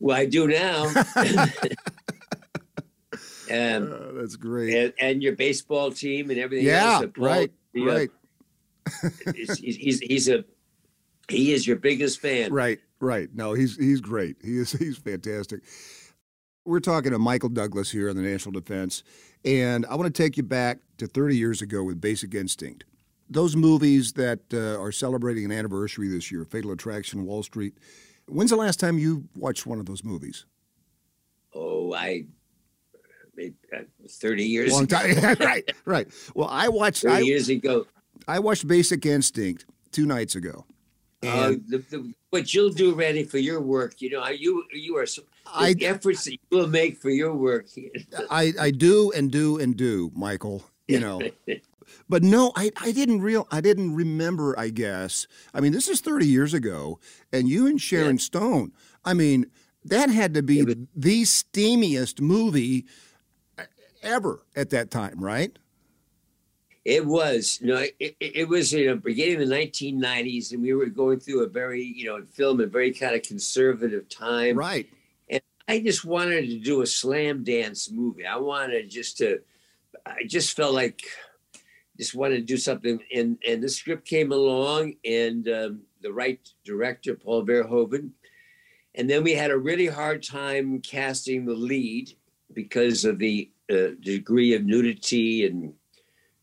Well, 0.00 0.16
I 0.16 0.26
do 0.26 0.48
now. 0.48 0.92
um, 3.54 3.92
uh, 3.92 4.20
that's 4.20 4.36
great. 4.36 4.74
And, 4.74 4.92
and, 4.98 5.22
your 5.22 5.34
baseball 5.34 5.90
team 5.90 6.30
and 6.30 6.38
everything 6.38 6.66
yeah, 6.66 7.00
else. 7.00 7.06
Right, 7.16 7.52
the, 7.72 7.84
right. 7.84 8.10
Uh, 8.86 9.08
he's, 9.34 9.58
he's, 9.58 10.00
he's 10.00 10.28
a 10.28 10.44
he 11.28 11.52
is 11.52 11.66
your 11.66 11.76
biggest 11.76 12.20
fan. 12.20 12.52
Right, 12.52 12.78
right. 13.00 13.28
No, 13.34 13.54
he's 13.54 13.76
he's 13.76 14.00
great. 14.00 14.36
He 14.42 14.58
is 14.58 14.72
he's 14.78 14.98
fantastic. 14.98 15.60
We're 16.64 16.80
talking 16.80 17.12
to 17.12 17.18
Michael 17.18 17.50
Douglas 17.50 17.90
here 17.90 18.08
on 18.08 18.16
the 18.16 18.22
National 18.22 18.52
Defense, 18.52 19.02
and 19.44 19.84
I 19.86 19.96
want 19.96 20.12
to 20.14 20.22
take 20.22 20.36
you 20.38 20.42
back 20.42 20.78
to 20.96 21.06
30 21.06 21.36
years 21.36 21.60
ago 21.60 21.82
with 21.82 22.00
Basic 22.00 22.34
Instinct. 22.34 22.84
Those 23.28 23.54
movies 23.54 24.14
that 24.14 24.40
uh, 24.52 24.80
are 24.80 24.92
celebrating 24.92 25.44
an 25.44 25.52
anniversary 25.52 26.08
this 26.08 26.32
year, 26.32 26.44
Fatal 26.44 26.72
Attraction, 26.72 27.26
Wall 27.26 27.42
Street. 27.42 27.74
When's 28.26 28.50
the 28.50 28.56
last 28.56 28.80
time 28.80 28.98
you 28.98 29.24
watched 29.36 29.66
one 29.66 29.78
of 29.78 29.84
those 29.84 30.02
movies? 30.02 30.46
Oh, 31.54 31.92
I 31.92 32.24
uh, 33.38 33.78
30 34.08 34.44
years 34.44 34.72
Long 34.72 34.84
ago. 34.84 34.96
time. 34.96 35.36
right, 35.40 35.72
right. 35.84 36.08
Well, 36.34 36.48
I 36.50 36.68
watched 36.68 37.02
30 37.02 37.14
I, 37.14 37.18
years 37.20 37.48
ago. 37.48 37.86
I 38.26 38.38
watched 38.38 38.66
Basic 38.66 39.04
Instinct 39.04 39.66
two 39.92 40.06
nights 40.06 40.34
ago. 40.34 40.64
Uh, 41.22 41.54
the, 41.68 41.78
the, 41.90 42.14
what 42.30 42.52
you'll 42.52 42.70
do, 42.70 42.94
Randy, 42.94 43.24
for 43.24 43.38
your 43.38 43.60
work, 43.60 44.02
you 44.02 44.10
know, 44.10 44.26
you 44.28 44.64
you 44.72 44.96
are 44.96 45.06
I, 45.52 45.72
the 45.72 45.86
efforts 45.86 46.24
that 46.24 46.32
you 46.32 46.38
will 46.50 46.66
make 46.66 46.98
for 46.98 47.10
your 47.10 47.32
work. 47.34 47.66
I, 48.30 48.52
I 48.60 48.70
do 48.70 49.12
and 49.12 49.30
do 49.30 49.58
and 49.58 49.76
do, 49.76 50.10
Michael. 50.14 50.64
You 50.86 51.00
know, 51.00 51.22
but 52.10 52.22
no, 52.22 52.52
I, 52.56 52.70
I 52.78 52.92
didn't 52.92 53.22
real 53.22 53.48
I 53.50 53.62
didn't 53.62 53.94
remember. 53.94 54.58
I 54.58 54.68
guess 54.68 55.26
I 55.54 55.60
mean 55.60 55.72
this 55.72 55.88
is 55.88 56.00
thirty 56.00 56.26
years 56.26 56.52
ago, 56.52 56.98
and 57.32 57.48
you 57.48 57.66
and 57.66 57.80
Sharon 57.80 58.16
yeah. 58.16 58.22
Stone. 58.22 58.72
I 59.04 59.14
mean 59.14 59.46
that 59.84 60.10
had 60.10 60.34
to 60.34 60.42
be 60.42 60.62
was, 60.62 60.76
the 60.94 61.22
steamiest 61.22 62.20
movie 62.20 62.84
ever 64.04 64.42
at 64.54 64.70
that 64.70 64.90
time, 64.90 65.18
right? 65.18 65.56
It 66.84 67.06
was, 67.06 67.60
you 67.62 67.68
know, 67.68 67.84
it, 67.98 68.16
it, 68.20 68.48
was, 68.48 68.72
you 68.72 68.86
know, 68.86 68.96
beginning 68.96 69.40
of 69.40 69.48
the 69.48 69.54
1990s, 69.54 70.52
and 70.52 70.62
we 70.62 70.74
were 70.74 70.86
going 70.86 71.18
through 71.18 71.42
a 71.42 71.48
very, 71.48 71.82
you 71.82 72.04
know, 72.04 72.22
film 72.32 72.60
a 72.60 72.66
very 72.66 72.92
kind 72.92 73.14
of 73.14 73.22
conservative 73.22 74.06
time. 74.10 74.56
Right. 74.56 74.86
And 75.30 75.40
I 75.66 75.80
just 75.80 76.04
wanted 76.04 76.50
to 76.50 76.58
do 76.58 76.82
a 76.82 76.86
slam 76.86 77.42
dance 77.42 77.90
movie. 77.90 78.26
I 78.26 78.36
wanted 78.36 78.90
just 78.90 79.16
to, 79.18 79.40
I 80.04 80.24
just 80.26 80.54
felt 80.54 80.74
like, 80.74 81.00
just 81.96 82.14
wanted 82.14 82.36
to 82.36 82.42
do 82.42 82.58
something. 82.58 83.00
And 83.14 83.38
and 83.48 83.62
the 83.62 83.68
script 83.68 84.06
came 84.06 84.32
along, 84.32 84.94
and 85.06 85.48
um, 85.48 85.80
the 86.02 86.12
right 86.12 86.40
director, 86.64 87.14
Paul 87.14 87.46
Verhoeven. 87.46 88.10
And 88.94 89.10
then 89.10 89.24
we 89.24 89.32
had 89.32 89.50
a 89.50 89.56
really 89.56 89.86
hard 89.86 90.22
time 90.22 90.80
casting 90.80 91.46
the 91.46 91.54
lead 91.54 92.12
because 92.52 93.04
of 93.04 93.18
the 93.18 93.50
uh, 93.72 93.94
degree 94.00 94.54
of 94.54 94.64
nudity 94.64 95.46
and 95.46 95.72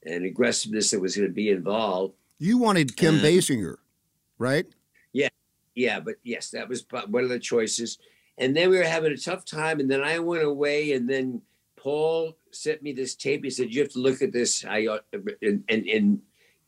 and 0.03 0.25
aggressiveness 0.25 0.91
that 0.91 0.99
was 0.99 1.15
going 1.15 1.27
to 1.27 1.33
be 1.33 1.49
involved. 1.49 2.15
You 2.39 2.57
wanted 2.57 2.97
Kim 2.97 3.19
Basinger, 3.19 3.75
right? 4.39 4.65
Yeah, 5.13 5.29
yeah, 5.75 5.99
but 5.99 6.15
yes, 6.23 6.49
that 6.51 6.67
was 6.67 6.85
one 7.07 7.23
of 7.23 7.29
the 7.29 7.37
choices. 7.39 7.99
And 8.37 8.55
then 8.55 8.71
we 8.71 8.77
were 8.77 8.83
having 8.83 9.11
a 9.11 9.17
tough 9.17 9.45
time, 9.45 9.79
and 9.79 9.91
then 9.91 10.01
I 10.01 10.17
went 10.17 10.43
away, 10.43 10.93
and 10.93 11.07
then 11.07 11.41
Paul 11.75 12.35
sent 12.51 12.81
me 12.81 12.93
this 12.93 13.15
tape. 13.15 13.43
He 13.43 13.49
said, 13.49 13.73
"You 13.73 13.81
have 13.81 13.91
to 13.91 13.99
look 13.99 14.21
at 14.21 14.31
this." 14.31 14.65
I 14.65 14.87
and 15.41 15.63
and, 15.69 15.85
and 15.87 16.21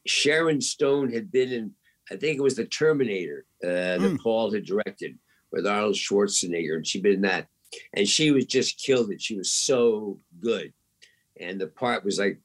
Sharon 0.05 0.61
Stone 0.61 1.11
had 1.11 1.31
been 1.31 1.51
in, 1.51 1.71
I 2.11 2.15
think 2.15 2.37
it 2.37 2.43
was 2.43 2.55
the 2.55 2.65
Terminator 2.65 3.45
uh, 3.63 3.67
mm. 3.67 4.01
that 4.01 4.09
hmm. 4.09 4.15
Paul 4.17 4.51
had 4.51 4.65
directed 4.65 5.17
with 5.51 5.67
Arnold 5.67 5.95
Schwarzenegger, 5.95 6.75
and 6.75 6.85
she'd 6.85 7.03
been 7.03 7.13
in 7.13 7.21
that, 7.21 7.47
and 7.93 8.07
she 8.07 8.31
was 8.31 8.45
just 8.45 8.79
killed 8.79 9.11
it. 9.11 9.21
She 9.21 9.37
was 9.37 9.51
so 9.51 10.19
good 10.39 10.73
and 11.39 11.59
the 11.59 11.67
part 11.67 12.03
was 12.03 12.19
like 12.19 12.39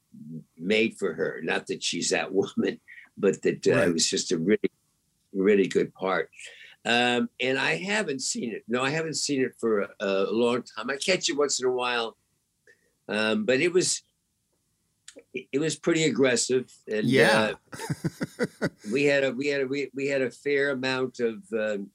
made 0.57 0.97
for 0.97 1.13
her. 1.13 1.39
Not 1.43 1.67
that 1.67 1.83
she's 1.83 2.09
that 2.09 2.31
woman, 2.33 2.79
but 3.17 3.41
that 3.43 3.67
uh, 3.67 3.71
right. 3.71 3.87
it 3.87 3.93
was 3.93 4.09
just 4.09 4.31
a 4.31 4.37
really, 4.37 4.71
really 5.33 5.67
good 5.67 5.93
part. 5.93 6.29
Um, 6.85 7.29
and 7.41 7.59
I 7.59 7.75
haven't 7.75 8.21
seen 8.21 8.53
it. 8.53 8.63
No, 8.67 8.81
I 8.81 8.89
haven't 8.89 9.17
seen 9.17 9.41
it 9.41 9.53
for 9.59 9.81
a, 9.81 9.89
a 9.99 10.31
long 10.31 10.63
time. 10.63 10.89
I 10.89 10.95
catch 10.95 11.29
it 11.29 11.37
once 11.37 11.61
in 11.61 11.67
a 11.67 11.71
while, 11.71 12.15
um, 13.07 13.45
but 13.45 13.59
it 13.59 13.73
was 13.73 14.01
it 15.33 15.59
was 15.59 15.75
pretty 15.75 16.05
aggressive. 16.05 16.71
And 16.89 17.05
yeah, 17.05 17.53
uh, 18.39 18.67
we 18.91 19.03
had 19.03 19.25
a 19.25 19.31
we 19.33 19.47
had 19.47 19.61
a 19.61 19.67
we, 19.67 19.91
we 19.93 20.07
had 20.07 20.21
a 20.21 20.31
fair 20.31 20.71
amount 20.71 21.19
of. 21.19 21.43
Um, 21.53 21.89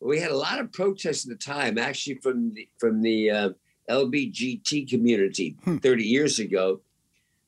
we 0.00 0.20
had 0.20 0.30
a 0.30 0.36
lot 0.36 0.60
of 0.60 0.72
protests 0.72 1.24
at 1.24 1.30
the 1.30 1.44
time, 1.44 1.78
actually 1.78 2.16
from 2.16 2.54
the 2.54 2.68
from 2.78 3.02
the 3.02 3.30
uh, 3.30 3.50
LBGT 3.90 4.88
community 4.88 5.56
hmm. 5.64 5.78
30 5.78 6.04
years 6.04 6.38
ago 6.38 6.80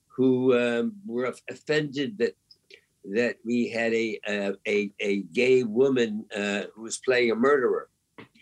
who 0.08 0.58
um, 0.58 0.92
were 1.06 1.32
offended 1.48 2.18
that 2.18 2.36
that 3.04 3.36
we 3.44 3.68
had 3.68 3.92
a 3.94 4.18
a, 4.66 4.90
a 5.00 5.22
gay 5.32 5.62
woman 5.62 6.24
uh, 6.36 6.62
who 6.74 6.82
was 6.82 6.98
playing 6.98 7.30
a 7.30 7.34
murderer. 7.34 7.88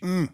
Mm. 0.01 0.29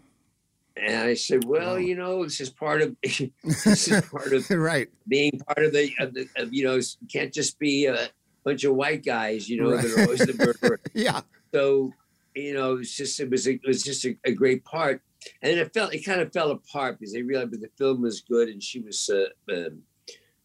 And 0.76 1.08
I 1.08 1.14
said, 1.14 1.44
well, 1.44 1.78
you 1.78 1.96
know, 1.96 2.24
this 2.24 2.40
is 2.40 2.50
part 2.50 2.82
of 2.82 2.96
this 3.02 3.88
is 3.88 4.00
part 4.10 4.32
of 4.32 4.50
right 4.50 4.88
being 5.08 5.40
part 5.46 5.64
of 5.64 5.72
the, 5.72 5.92
of 6.00 6.14
the 6.14 6.28
of, 6.36 6.52
you 6.52 6.64
know, 6.64 6.80
can't 7.10 7.32
just 7.32 7.58
be 7.58 7.86
a 7.86 8.08
bunch 8.44 8.64
of 8.64 8.74
white 8.74 9.04
guys, 9.04 9.48
you 9.48 9.62
know, 9.62 9.72
right. 9.72 9.82
that 9.82 9.92
are 9.92 10.02
always 10.02 10.20
the 10.20 10.34
murderer. 10.62 10.80
yeah. 10.94 11.20
So, 11.54 11.92
you 12.36 12.54
know, 12.54 12.74
it 12.74 12.78
was 12.78 12.94
just 12.94 13.18
it 13.18 13.30
was 13.30 13.46
a, 13.48 13.54
it 13.54 13.66
was 13.66 13.82
just 13.82 14.04
a, 14.04 14.16
a 14.24 14.32
great 14.32 14.64
part 14.64 15.02
and 15.42 15.52
then 15.52 15.58
it 15.58 15.72
felt 15.72 15.94
it 15.94 16.04
kind 16.04 16.20
of 16.20 16.32
fell 16.32 16.50
apart 16.50 16.98
because 16.98 17.12
they 17.12 17.22
realized 17.22 17.52
that 17.52 17.60
the 17.60 17.70
film 17.76 18.02
was 18.02 18.20
good 18.20 18.48
and 18.48 18.62
she 18.62 18.80
was 18.80 19.10
uh, 19.10 19.52
um, 19.52 19.82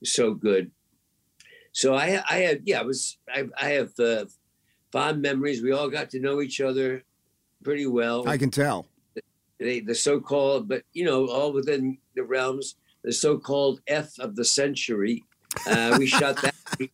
so 0.03 0.33
good. 0.33 0.71
So 1.71 1.95
I 1.95 2.21
I 2.29 2.38
had 2.39 2.62
yeah 2.65 2.79
I 2.79 2.83
was 2.83 3.17
I 3.29 3.45
I 3.60 3.69
have 3.69 3.91
uh, 4.00 4.25
fond 4.91 5.21
memories. 5.21 5.62
We 5.62 5.71
all 5.71 5.89
got 5.89 6.10
to 6.12 6.19
know 6.19 6.41
each 6.41 6.62
other 6.62 7.03
pretty 7.63 7.88
well. 7.88 8.27
I 8.27 8.38
can 8.38 8.51
tell. 8.51 8.88
They, 9.60 9.79
the 9.79 9.93
so-called, 9.93 10.67
but 10.67 10.83
you 10.91 11.05
know, 11.05 11.27
all 11.27 11.53
within 11.53 12.00
the 12.15 12.24
realms, 12.24 12.75
the 13.03 13.13
so-called 13.13 13.79
F 13.88 14.17
of 14.17 14.36
the 14.36 14.43
century. 14.43 15.24
Uh, 15.67 15.95
we 16.00 16.07
shot 16.07 16.41
that. 16.41 16.55
We, 16.79 16.91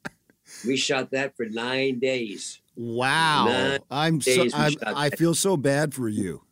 we 0.65 0.75
shot 0.75 1.11
that 1.11 1.37
for 1.37 1.45
nine 1.45 1.99
days. 1.99 2.59
Wow! 2.77 3.45
Nine 3.45 3.79
I'm 3.89 4.21
so 4.21 4.47
I'm, 4.53 4.73
I 4.85 5.09
feel 5.09 5.33
so 5.33 5.57
bad 5.57 5.95
for 5.95 6.07
you. 6.07 6.43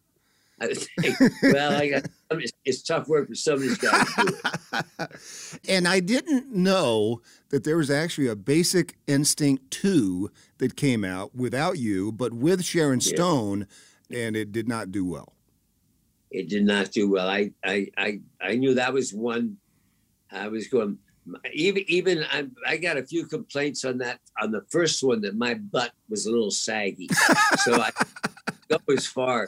well, 1.43 1.75
I 1.75 1.89
got, 1.89 2.05
it's, 2.31 2.53
it's, 2.63 2.81
tough 2.81 3.07
work 3.09 3.27
for 3.27 3.35
some 3.35 3.55
of 3.55 3.61
these 3.61 3.77
guys. 3.77 4.07
and 5.69 5.85
I 5.85 5.99
didn't 5.99 6.51
know 6.51 7.21
that 7.49 7.65
there 7.65 7.75
was 7.75 7.91
actually 7.91 8.27
a 8.27 8.37
Basic 8.37 8.95
Instinct 9.05 9.69
2 9.71 10.31
that 10.59 10.77
came 10.77 11.03
out 11.03 11.35
without 11.35 11.77
you, 11.77 12.11
but 12.13 12.33
with 12.33 12.63
Sharon 12.63 13.01
Stone, 13.01 13.67
yeah. 14.09 14.27
and 14.27 14.37
it 14.37 14.53
did 14.53 14.67
not 14.67 14.91
do 14.91 15.05
well. 15.05 15.33
It 16.31 16.47
did 16.47 16.65
not 16.65 16.91
do 16.91 17.09
well. 17.09 17.27
I, 17.27 17.51
I, 17.63 17.87
I, 17.97 18.19
I 18.39 18.55
knew 18.55 18.75
that 18.75 18.93
was 18.93 19.13
one. 19.13 19.57
I 20.31 20.47
was 20.47 20.69
going, 20.69 20.97
even 21.53 21.83
even 21.87 22.23
I, 22.31 22.47
I, 22.67 22.77
got 22.77 22.97
a 22.97 23.03
few 23.03 23.25
complaints 23.25 23.85
on 23.85 23.97
that 23.99 24.19
on 24.41 24.51
the 24.51 24.61
first 24.69 25.03
one 25.03 25.21
that 25.21 25.35
my 25.35 25.55
butt 25.55 25.91
was 26.09 26.25
a 26.25 26.31
little 26.31 26.51
saggy, 26.51 27.09
so 27.63 27.81
I 27.81 27.91
go 28.69 28.77
as 28.93 29.07
far. 29.07 29.47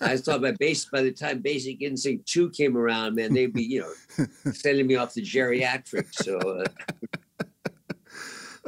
I 0.00 0.16
thought 0.16 0.42
by 0.42 0.52
base 0.52 0.84
by 0.84 1.02
the 1.02 1.12
time 1.12 1.40
Basic 1.40 1.82
Instinct 1.82 2.26
two 2.26 2.50
came 2.50 2.76
around, 2.76 3.16
man, 3.16 3.34
they'd 3.34 3.52
be 3.52 3.64
you 3.64 3.80
know 3.80 4.26
sending 4.52 4.86
me 4.86 4.96
off 4.96 5.14
to 5.14 5.22
geriatrics. 5.22 6.14
So. 6.14 6.38
Uh, 6.38 6.64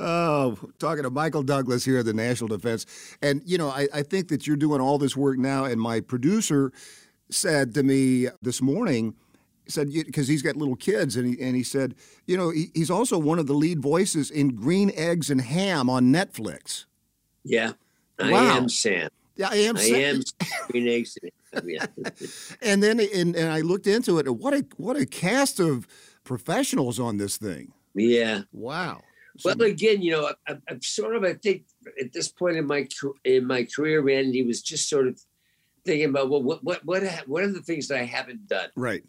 Oh, 0.03 0.57
talking 0.79 1.03
to 1.03 1.11
Michael 1.11 1.43
Douglas 1.43 1.85
here 1.85 1.99
at 1.99 2.07
the 2.07 2.15
National 2.15 2.49
Defense. 2.49 2.87
And, 3.21 3.43
you 3.45 3.59
know, 3.59 3.69
I, 3.69 3.87
I 3.93 4.03
think 4.03 4.29
that 4.29 4.47
you're 4.47 4.57
doing 4.57 4.81
all 4.81 4.97
this 4.97 5.15
work 5.15 5.37
now. 5.37 5.67
And 5.67 5.79
my 5.79 6.01
producer 6.01 6.73
said 7.31 7.75
to 7.75 7.83
me 7.83 8.29
this 8.41 8.63
morning, 8.63 9.15
said 9.71 9.91
because 9.93 10.29
he's 10.29 10.43
got 10.43 10.57
little 10.57 10.77
kids, 10.77 11.17
and 11.17 11.27
he 11.35 11.41
and 11.43 11.57
he 11.57 11.63
said, 11.63 11.95
you 12.27 12.37
know, 12.37 12.51
he, 12.51 12.71
he's 12.75 12.91
also 12.91 13.19
one 13.19 13.39
of 13.39 13.47
the 13.47 13.55
lead 13.55 13.81
voices 13.81 14.31
in 14.31 14.55
Green 14.55 14.91
Eggs 14.95 15.31
and 15.31 15.41
Ham 15.41 15.89
on 15.89 16.07
Netflix. 16.13 16.85
Yeah, 17.45 17.73
I 18.19 18.31
Wow. 18.33 18.57
am 18.59 18.69
Sam. 18.69 19.09
Yeah, 19.37 19.49
I 19.51 19.57
am. 19.57 19.77
I 19.77 19.81
Sam. 19.81 20.17
am 20.17 20.23
Green 20.71 20.89
Eggs. 20.89 21.17
and 21.23 21.31
Ham, 21.55 21.65
Yeah. 21.69 21.87
And 22.61 22.83
then 22.83 23.01
and, 23.01 23.35
and 23.35 23.51
I 23.51 23.61
looked 23.63 23.87
into 23.87 24.19
it. 24.19 24.27
and 24.27 24.39
What 24.39 24.53
a 24.55 24.67
what 24.77 24.97
a 24.97 25.07
cast 25.07 25.59
of 25.61 25.87
professionals 26.25 27.01
on 27.01 27.17
this 27.17 27.37
thing. 27.39 27.73
yeah. 27.95 28.43
Wow. 28.53 29.01
Well, 29.45 29.63
again, 29.63 30.03
you 30.03 30.11
know, 30.13 30.27
I, 30.27 30.35
I'm- 30.49 30.63
I'm 30.69 30.83
sort 30.83 31.17
of. 31.17 31.25
I 31.25 31.33
think 31.35 31.65
at 31.99 32.13
this 32.13 32.29
point 32.29 32.57
in 32.59 32.67
my 32.67 32.87
in 33.25 33.47
my 33.47 33.65
career, 33.65 34.03
Randy 34.03 34.43
was 34.45 34.61
just 34.61 34.89
sort 34.89 35.07
of 35.09 35.19
thinking 35.87 36.11
about 36.11 36.29
well, 36.29 36.43
what 36.43 36.63
what 36.63 36.85
what 36.85 37.03
what 37.27 37.43
are 37.43 37.51
the 37.53 37.63
things 37.63 37.89
that 37.89 37.99
I 37.99 38.05
haven't 38.05 38.49
done, 38.49 38.69
right. 38.77 39.03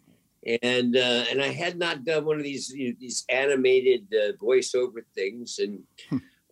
And 0.62 0.96
uh, 0.96 1.24
and 1.30 1.40
I 1.40 1.48
had 1.48 1.78
not 1.78 2.04
done 2.04 2.24
one 2.24 2.36
of 2.36 2.42
these 2.42 2.70
you 2.70 2.88
know, 2.88 2.96
these 2.98 3.24
animated 3.28 4.06
uh, 4.12 4.32
voiceover 4.42 5.02
things, 5.14 5.60
and 5.60 5.80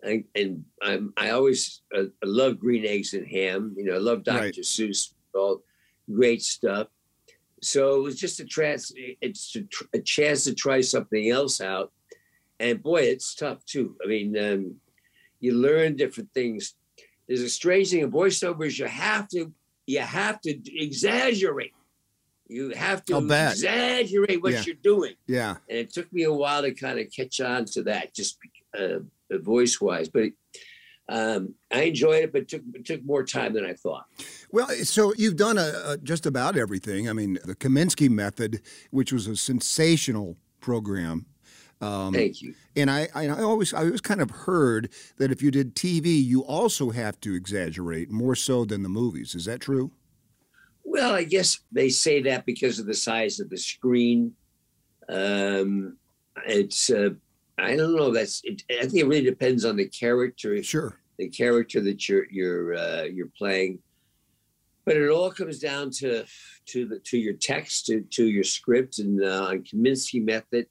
and, 0.02 0.24
and 0.34 0.64
I'm, 0.82 1.12
I 1.16 1.30
always 1.30 1.82
uh, 1.96 2.04
I 2.22 2.26
love 2.26 2.60
Green 2.60 2.86
Eggs 2.86 3.14
and 3.14 3.26
Ham. 3.26 3.74
You 3.76 3.86
know, 3.86 3.94
I 3.94 3.98
love 3.98 4.24
Dr. 4.24 4.40
Right. 4.40 4.54
Seuss, 4.54 5.12
all 5.34 5.62
great 6.10 6.42
stuff. 6.42 6.88
So 7.62 7.96
it 7.96 8.02
was 8.02 8.18
just 8.18 8.40
a 8.40 8.44
trans, 8.44 8.90
it's 8.96 9.54
a, 9.54 9.62
tr- 9.62 9.84
a 9.92 9.98
chance 9.98 10.44
to 10.44 10.54
try 10.54 10.80
something 10.80 11.28
else 11.28 11.60
out, 11.60 11.92
and 12.58 12.82
boy, 12.82 13.02
it's 13.02 13.34
tough 13.34 13.64
too. 13.66 13.96
I 14.04 14.08
mean, 14.08 14.38
um, 14.38 14.76
you 15.40 15.54
learn 15.54 15.96
different 15.96 16.30
things. 16.32 16.74
There's 17.26 17.42
a 17.42 17.48
strange 17.48 17.90
thing 17.90 18.00
in 18.00 18.10
voiceovers. 18.10 18.78
You 18.78 18.86
have 18.86 19.28
to 19.30 19.52
you 19.86 20.00
have 20.00 20.40
to 20.42 20.56
exaggerate. 20.80 21.72
You 22.50 22.70
have 22.70 23.04
to 23.06 23.18
exaggerate 23.18 24.42
what 24.42 24.52
Yeah. 24.52 24.62
you're 24.66 24.74
doing 24.82 25.14
Yeah. 25.26 25.56
and 25.68 25.78
it 25.78 25.92
took 25.92 26.12
me 26.12 26.24
a 26.24 26.32
while 26.32 26.62
to 26.62 26.72
kind 26.74 26.98
of 26.98 27.06
catch 27.14 27.40
on 27.40 27.64
to 27.66 27.82
that, 27.84 28.12
just 28.14 28.38
uh, 28.78 28.98
voice 29.30 29.80
wise. 29.80 30.08
But 30.08 30.30
um, 31.08 31.54
I 31.72 31.82
enjoyed 31.82 32.24
it, 32.24 32.32
but 32.32 32.42
it 32.42 32.48
took 32.48 32.62
it 32.74 32.84
took 32.84 33.04
more 33.04 33.24
time 33.24 33.52
than 33.52 33.64
I 33.64 33.74
thought. 33.74 34.06
Well, 34.52 34.68
so 34.84 35.12
you've 35.16 35.36
done 35.36 35.58
a, 35.58 35.72
a, 35.86 35.96
just 35.98 36.26
about 36.26 36.56
everything. 36.56 37.08
I 37.08 37.12
mean, 37.12 37.38
the 37.44 37.56
Kominsky 37.56 38.08
Method, 38.10 38.62
which 38.90 39.12
was 39.12 39.26
a 39.26 39.36
sensational 39.36 40.36
program. 40.60 41.26
Um, 41.80 42.12
Thank 42.12 42.42
you. 42.42 42.54
And 42.76 42.90
I, 42.90 43.08
I, 43.14 43.28
I 43.28 43.42
always, 43.42 43.72
I 43.72 43.84
always 43.84 44.02
kind 44.02 44.20
of 44.20 44.30
heard 44.30 44.90
that 45.16 45.32
if 45.32 45.42
you 45.42 45.50
did 45.50 45.74
TV, 45.74 46.22
you 46.22 46.42
also 46.44 46.90
have 46.90 47.18
to 47.22 47.34
exaggerate 47.34 48.10
more 48.10 48.34
so 48.34 48.64
than 48.64 48.82
the 48.82 48.88
movies. 48.90 49.34
Is 49.34 49.46
that 49.46 49.60
true? 49.60 49.90
Well, 50.90 51.14
I 51.14 51.22
guess 51.22 51.60
they 51.70 51.88
say 51.88 52.20
that 52.22 52.44
because 52.44 52.80
of 52.80 52.86
the 52.86 52.94
size 52.94 53.38
of 53.38 53.48
the 53.48 53.56
screen. 53.56 54.32
Um, 55.08 55.96
it's 56.44 56.90
uh, 56.90 57.10
I 57.56 57.76
don't 57.76 57.94
know. 57.94 58.10
That's 58.10 58.40
it, 58.42 58.64
I 58.68 58.82
think 58.82 58.94
it 58.94 59.06
really 59.06 59.22
depends 59.22 59.64
on 59.64 59.76
the 59.76 59.86
character. 59.86 60.60
Sure. 60.64 60.98
the 61.16 61.28
character 61.28 61.80
that 61.82 62.08
you're 62.08 62.26
you're 62.28 62.74
uh, 62.74 63.02
you're 63.04 63.30
playing. 63.38 63.78
But 64.84 64.96
it 64.96 65.10
all 65.10 65.30
comes 65.30 65.60
down 65.60 65.92
to 66.00 66.24
to 66.66 66.86
the 66.86 66.98
to 67.04 67.18
your 67.18 67.34
text, 67.34 67.86
to 67.86 68.00
to 68.16 68.24
your 68.26 68.42
script, 68.42 68.98
and 68.98 69.22
uh, 69.22 69.44
on 69.44 69.62
Kominsky 69.62 70.20
Method. 70.24 70.66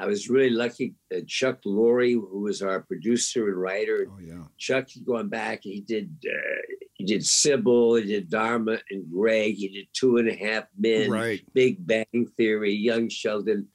I 0.00 0.06
was 0.06 0.30
really 0.30 0.50
lucky. 0.50 0.94
Uh, 1.14 1.20
Chuck 1.26 1.62
Lorre, 1.66 2.12
who 2.12 2.40
was 2.40 2.62
our 2.62 2.80
producer 2.80 3.48
and 3.48 3.60
writer, 3.60 4.08
Oh 4.10 4.18
yeah. 4.18 4.44
Chuck 4.56 4.88
going 5.04 5.28
back. 5.28 5.60
He 5.62 5.80
did 5.82 6.10
uh, 6.26 6.74
he 6.94 7.04
did 7.04 7.20
Cybill, 7.20 8.00
he 8.00 8.06
did 8.06 8.30
Dharma 8.30 8.78
and 8.90 9.10
Greg, 9.10 9.56
he 9.56 9.68
did 9.68 9.86
Two 9.92 10.16
and 10.16 10.28
a 10.28 10.34
Half 10.34 10.64
Men, 10.78 11.10
Right. 11.10 11.42
Big 11.52 11.86
Bang 11.86 12.28
Theory, 12.36 12.72
Young 12.72 13.08
Sheldon, 13.08 13.68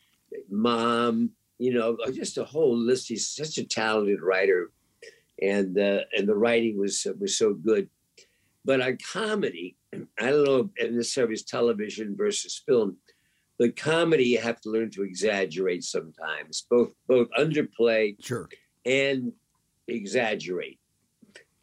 Mom, 0.49 1.31
you 1.57 1.73
know, 1.73 1.97
just 2.13 2.38
a 2.38 2.43
whole 2.43 2.75
list. 2.75 3.07
He's 3.07 3.27
such 3.27 3.57
a 3.57 3.63
talented 3.63 4.21
writer, 4.21 4.71
and 5.41 5.77
uh, 5.77 6.01
and 6.17 6.27
the 6.27 6.35
writing 6.35 6.77
was 6.79 7.05
was 7.19 7.38
so 7.38 7.53
good. 7.53 7.89
But 8.63 8.81
on 8.81 8.97
comedy, 8.97 9.77
I 10.19 10.31
don't 10.31 10.43
know 10.43 10.69
necessarily 10.81 11.33
it's 11.33 11.43
television 11.43 12.15
versus 12.17 12.61
film, 12.65 12.97
but 13.59 13.75
comedy 13.75 14.25
you 14.25 14.39
have 14.39 14.59
to 14.61 14.69
learn 14.69 14.89
to 14.91 15.03
exaggerate 15.03 15.83
sometimes, 15.83 16.65
both 16.69 16.91
both 17.07 17.27
underplay 17.37 18.15
Sure. 18.23 18.49
and 18.85 19.31
exaggerate. 19.87 20.79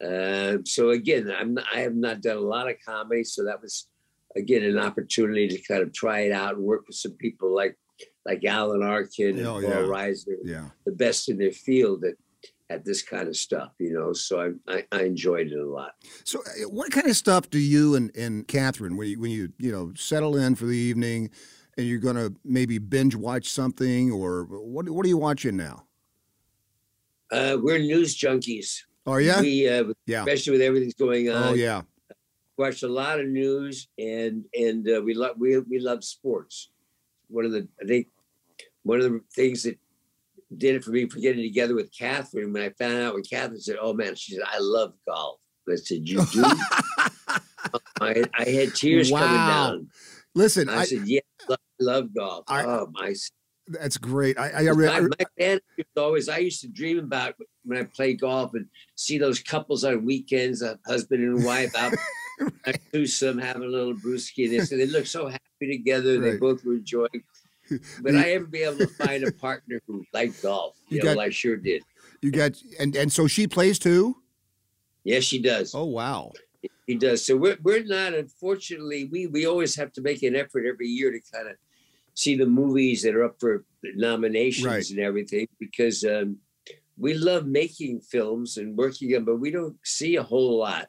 Uh, 0.03 0.57
so 0.65 0.89
again, 0.89 1.31
I'm 1.31 1.57
I 1.73 1.79
have 1.79 1.95
not 1.95 2.21
done 2.21 2.37
a 2.37 2.41
lot 2.41 2.69
of 2.69 2.75
comedy, 2.85 3.23
so 3.23 3.45
that 3.45 3.61
was 3.61 3.87
again 4.35 4.63
an 4.63 4.77
opportunity 4.79 5.47
to 5.47 5.61
kind 5.61 5.81
of 5.83 5.93
try 5.93 6.21
it 6.21 6.31
out 6.31 6.55
and 6.55 6.63
work 6.63 6.87
with 6.87 6.97
some 6.97 7.13
people 7.13 7.53
like 7.55 7.77
like 8.25 8.43
Alan 8.43 8.83
Arkin 8.83 9.37
and 9.37 9.47
Oh, 9.47 9.53
Paul 9.61 9.61
yeah. 9.61 9.75
Reiser, 9.81 10.37
Yeah. 10.43 10.69
the 10.85 10.91
best 10.93 11.29
in 11.29 11.37
their 11.37 11.51
field 11.51 12.03
at, 12.05 12.15
at 12.69 12.83
this 12.85 13.01
kind 13.01 13.27
of 13.27 13.35
stuff, 13.35 13.71
you 13.79 13.93
know. 13.93 14.13
So 14.13 14.55
I, 14.67 14.73
I, 14.73 14.85
I 14.91 15.03
enjoyed 15.03 15.47
it 15.47 15.59
a 15.59 15.65
lot. 15.69 15.91
So, 16.23 16.39
uh, 16.39 16.69
what 16.69 16.91
kind 16.91 17.07
of 17.07 17.15
stuff 17.17 17.49
do 17.49 17.59
you 17.59 17.95
and, 17.95 18.15
and 18.15 18.47
Catherine, 18.47 18.95
when 18.97 19.09
you, 19.09 19.19
when 19.21 19.31
you 19.31 19.53
you 19.59 19.71
know 19.71 19.93
settle 19.95 20.35
in 20.37 20.55
for 20.55 20.65
the 20.65 20.77
evening, 20.77 21.29
and 21.77 21.87
you're 21.87 21.99
going 21.99 22.15
to 22.15 22.33
maybe 22.43 22.77
binge 22.77 23.15
watch 23.15 23.49
something, 23.49 24.11
or 24.11 24.45
what 24.45 24.89
what 24.89 25.05
are 25.05 25.09
you 25.09 25.17
watching 25.17 25.57
now? 25.57 25.85
Uh, 27.31 27.57
we're 27.59 27.79
news 27.79 28.15
junkies. 28.15 28.83
Oh 29.05 29.17
yeah. 29.17 29.41
We, 29.41 29.67
uh, 29.67 29.85
yeah. 30.05 30.19
especially 30.19 30.53
with 30.53 30.61
everything's 30.61 30.93
going 30.93 31.29
on. 31.29 31.43
Oh 31.43 31.53
yeah. 31.53 31.81
watch 32.57 32.83
a 32.83 32.87
lot 32.87 33.19
of 33.19 33.27
news 33.27 33.87
and 33.97 34.45
and 34.53 34.87
uh, 34.87 35.01
we 35.01 35.13
love 35.13 35.35
we 35.37 35.57
we 35.59 35.79
love 35.79 36.03
sports. 36.03 36.69
One 37.27 37.45
of 37.45 37.51
the 37.51 37.67
I 37.81 37.85
think 37.85 38.07
one 38.83 38.99
of 38.99 39.11
the 39.11 39.21
things 39.35 39.63
that 39.63 39.77
did 40.57 40.75
it 40.75 40.83
for 40.83 40.91
me 40.91 41.07
for 41.07 41.19
getting 41.19 41.41
together 41.41 41.73
with 41.75 41.91
Catherine 41.91 42.53
when 42.53 42.61
I 42.61 42.69
found 42.69 43.01
out 43.01 43.15
when 43.15 43.23
Catherine 43.23 43.59
said, 43.59 43.77
"Oh 43.81 43.93
man," 43.93 44.15
she 44.15 44.33
said, 44.33 44.43
"I 44.47 44.59
love 44.59 44.93
golf." 45.07 45.39
I 45.69 45.75
said, 45.75 46.07
"You 46.07 46.23
do?" 46.25 46.43
I, 48.01 48.23
I 48.37 48.43
had 48.43 48.75
tears 48.75 49.09
coming 49.09 49.23
Wow. 49.27 49.71
down. 49.71 49.89
Listen, 50.35 50.69
I, 50.69 50.81
I, 50.81 50.85
said, 50.85 51.07
"Yeah, 51.07 51.21
love, 51.83 52.05
love 52.05 52.13
golf." 52.15 52.45
I- 52.47 52.65
oh 52.65 52.87
my! 52.91 53.13
that's 53.67 53.97
great. 53.97 54.37
I, 54.37 54.49
I, 54.49 54.69
I, 54.69 54.73
My, 54.73 55.07
my 55.19 55.59
always 55.97 56.27
I 56.27 56.39
used 56.39 56.61
to 56.61 56.67
dream 56.67 56.99
about 56.99 57.35
when 57.63 57.77
I 57.79 57.83
play 57.83 58.13
golf 58.13 58.53
and 58.55 58.67
see 58.95 59.17
those 59.17 59.39
couples 59.39 59.83
on 59.85 60.05
weekends, 60.05 60.61
a 60.61 60.77
husband 60.85 61.23
and 61.23 61.45
wife 61.45 61.73
out 61.77 61.93
at 62.65 62.79
twosome 62.91 63.37
having 63.37 63.63
a 63.63 63.67
little 63.67 63.93
brewski. 63.93 64.45
And 64.59 64.67
they 64.79 64.85
look 64.87 65.05
so 65.05 65.27
happy 65.27 65.77
together. 65.77 66.19
They 66.19 66.37
both 66.37 66.63
were 66.65 66.73
enjoying. 66.73 67.23
But 68.01 68.15
I 68.15 68.31
ever 68.31 68.45
be 68.45 68.63
able 68.63 68.79
to 68.79 68.87
find 68.87 69.23
a 69.23 69.31
partner 69.31 69.81
who 69.87 70.03
liked 70.13 70.43
golf. 70.43 70.75
You 70.89 70.97
You 70.97 71.03
know, 71.03 71.15
got- 71.15 71.23
I 71.23 71.29
sure 71.29 71.55
did. 71.55 71.81
you 72.21 72.29
got 72.29 72.51
and 72.77 72.93
and 72.97 73.09
so 73.11 73.25
she 73.27 73.47
plays 73.47 73.79
too. 73.79 74.17
Yes, 75.05 75.23
she 75.23 75.41
does. 75.41 75.73
Oh 75.73 75.85
wow. 75.85 76.33
He 76.85 76.95
does. 76.95 77.25
So 77.25 77.37
we're 77.37 77.57
we're 77.63 77.83
not. 77.85 78.13
Unfortunately, 78.13 79.05
we 79.05 79.27
we 79.27 79.45
always 79.45 79.75
have 79.75 79.93
to 79.93 80.01
make 80.01 80.21
an 80.23 80.35
effort 80.35 80.65
every 80.67 80.87
year 80.87 81.09
to 81.11 81.19
kind 81.33 81.47
of 81.47 81.55
see 82.13 82.35
the 82.35 82.45
movies 82.45 83.01
that 83.03 83.15
are 83.15 83.23
up 83.23 83.39
for 83.39 83.65
nominations 83.95 84.65
Right. 84.65 84.89
and 84.89 84.99
everything 84.99 85.47
because 85.59 86.03
um, 86.03 86.37
we 86.97 87.13
love 87.13 87.45
making 87.47 88.01
films 88.01 88.57
and 88.57 88.77
working 88.77 89.09
them, 89.11 89.25
but 89.25 89.37
we 89.37 89.51
don't 89.51 89.75
see 89.83 90.15
a 90.15 90.23
whole 90.23 90.57
lot. 90.59 90.87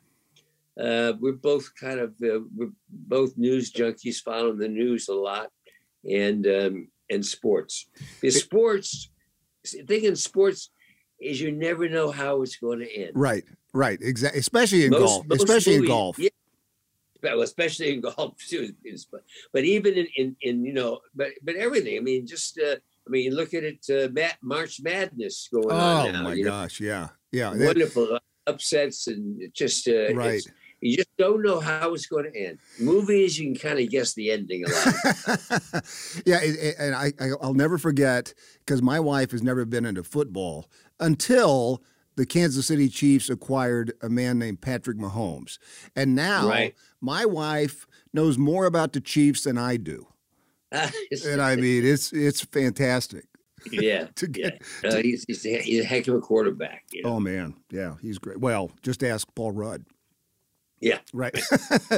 Uh, 0.78 1.12
we're 1.20 1.32
both 1.32 1.70
kind 1.80 2.00
of 2.00 2.10
uh, 2.22 2.40
we're 2.54 2.72
both 2.90 3.37
news 3.37 3.72
junkies, 3.72 4.20
following 4.20 4.58
the 4.58 4.68
news 4.68 5.08
a 5.08 5.14
lot, 5.14 5.50
and 6.10 6.46
um, 6.46 6.88
and 7.10 7.24
sports. 7.24 7.87
Because 8.20 8.40
sports, 8.40 9.08
the 9.72 9.82
thing 9.84 10.04
in 10.04 10.16
sports 10.16 10.70
is 11.20 11.40
you 11.40 11.52
never 11.52 11.88
know 11.88 12.10
how 12.10 12.42
it's 12.42 12.56
going 12.56 12.80
to 12.80 12.92
end. 12.92 13.12
Right. 13.14 13.44
Right. 13.72 13.98
Exactly. 14.02 14.40
Especially 14.40 14.84
in 14.84 14.90
Most- 14.90 15.00
golf. 15.02 15.26
most 15.28 15.42
Especially 15.44 15.74
in 15.76 15.87
golf. 15.87 16.18
Yeah, 16.18 16.28
especially 17.24 17.94
in 17.94 18.00
golf 18.00 18.37
too. 18.48 18.74
But, 19.10 19.22
but 19.52 19.64
even 19.64 19.94
in, 19.94 20.06
in, 20.16 20.37
in 20.42 20.64
you 20.64 20.72
know, 20.72 21.00
but 21.14 21.28
but 21.42 21.56
everything. 21.56 21.96
I 21.96 22.00
mean, 22.00 22.26
just 22.26 22.58
uh, 22.58 22.76
I 23.06 23.10
mean, 23.10 23.34
look 23.34 23.54
at 23.54 23.64
it. 23.64 23.84
Uh, 23.90 24.08
March 24.42 24.80
Madness 24.80 25.48
going 25.52 25.70
Oh 25.70 25.74
on 25.74 26.12
now. 26.12 26.22
my 26.22 26.34
you 26.34 26.44
know, 26.44 26.50
gosh. 26.50 26.80
Yeah. 26.80 27.08
Yeah. 27.32 27.50
wonderful 27.54 28.18
upsets 28.46 29.06
and 29.06 29.40
just 29.52 29.88
uh, 29.88 30.14
right. 30.14 30.42
you 30.80 30.96
just 30.96 31.16
don't 31.16 31.42
know 31.42 31.60
how 31.60 31.94
it's 31.94 32.06
going 32.06 32.30
to 32.30 32.38
end. 32.38 32.58
Movies, 32.78 33.38
you 33.38 33.46
can 33.46 33.56
kind 33.56 33.78
of 33.78 33.90
guess 33.90 34.14
the 34.14 34.30
ending 34.30 34.64
a 34.64 34.70
lot. 34.70 35.84
yeah, 36.26 36.40
and 36.78 36.94
I, 36.94 37.12
I 37.20 37.30
I'll 37.42 37.54
never 37.54 37.78
forget 37.78 38.32
because 38.60 38.82
my 38.82 39.00
wife 39.00 39.32
has 39.32 39.42
never 39.42 39.64
been 39.64 39.84
into 39.84 40.04
football 40.04 40.70
until 41.00 41.82
the 42.16 42.27
Kansas 42.27 42.66
City 42.66 42.88
Chiefs 42.88 43.29
acquired 43.29 43.92
a 44.03 44.09
man 44.09 44.38
named 44.38 44.61
Patrick 44.61 44.96
Mahomes, 44.96 45.59
and 45.96 46.14
now 46.14 46.48
Right. 46.48 46.74
my 47.00 47.24
wife 47.24 47.87
knows 48.12 48.38
more 48.38 48.66
about 48.66 48.92
the 48.92 49.00
Chiefs 49.00 49.44
than 49.44 49.59
I 49.59 49.77
do, 49.77 50.07
and 50.72 51.40
I 51.40 51.57
mean 51.57 51.85
it's 51.85 52.12
it's 52.12 52.42
fantastic. 52.42 53.27
Yeah, 53.70 54.07
to 54.16 54.27
get. 54.27 54.62
Yeah. 54.83 54.90
Uh, 54.90 54.96
he's, 54.96 55.24
he's, 55.27 55.46
a, 55.46 55.59
he's, 55.61 55.85
a, 55.85 55.85
heck 55.85 56.07
of 56.09 56.14
a 56.14 56.20
quarterback. 56.20 56.85
You 56.92 57.03
know? 57.03 57.11
Oh 57.11 57.20
man, 57.20 57.55
yeah, 57.70 57.94
he's 58.00 58.18
great. 58.18 58.38
Well, 58.38 58.70
just 58.83 59.03
ask 59.03 59.27
Paul 59.35 59.53
Rudd. 59.53 59.85
Yeah, 60.81 60.98
right. 61.12 61.35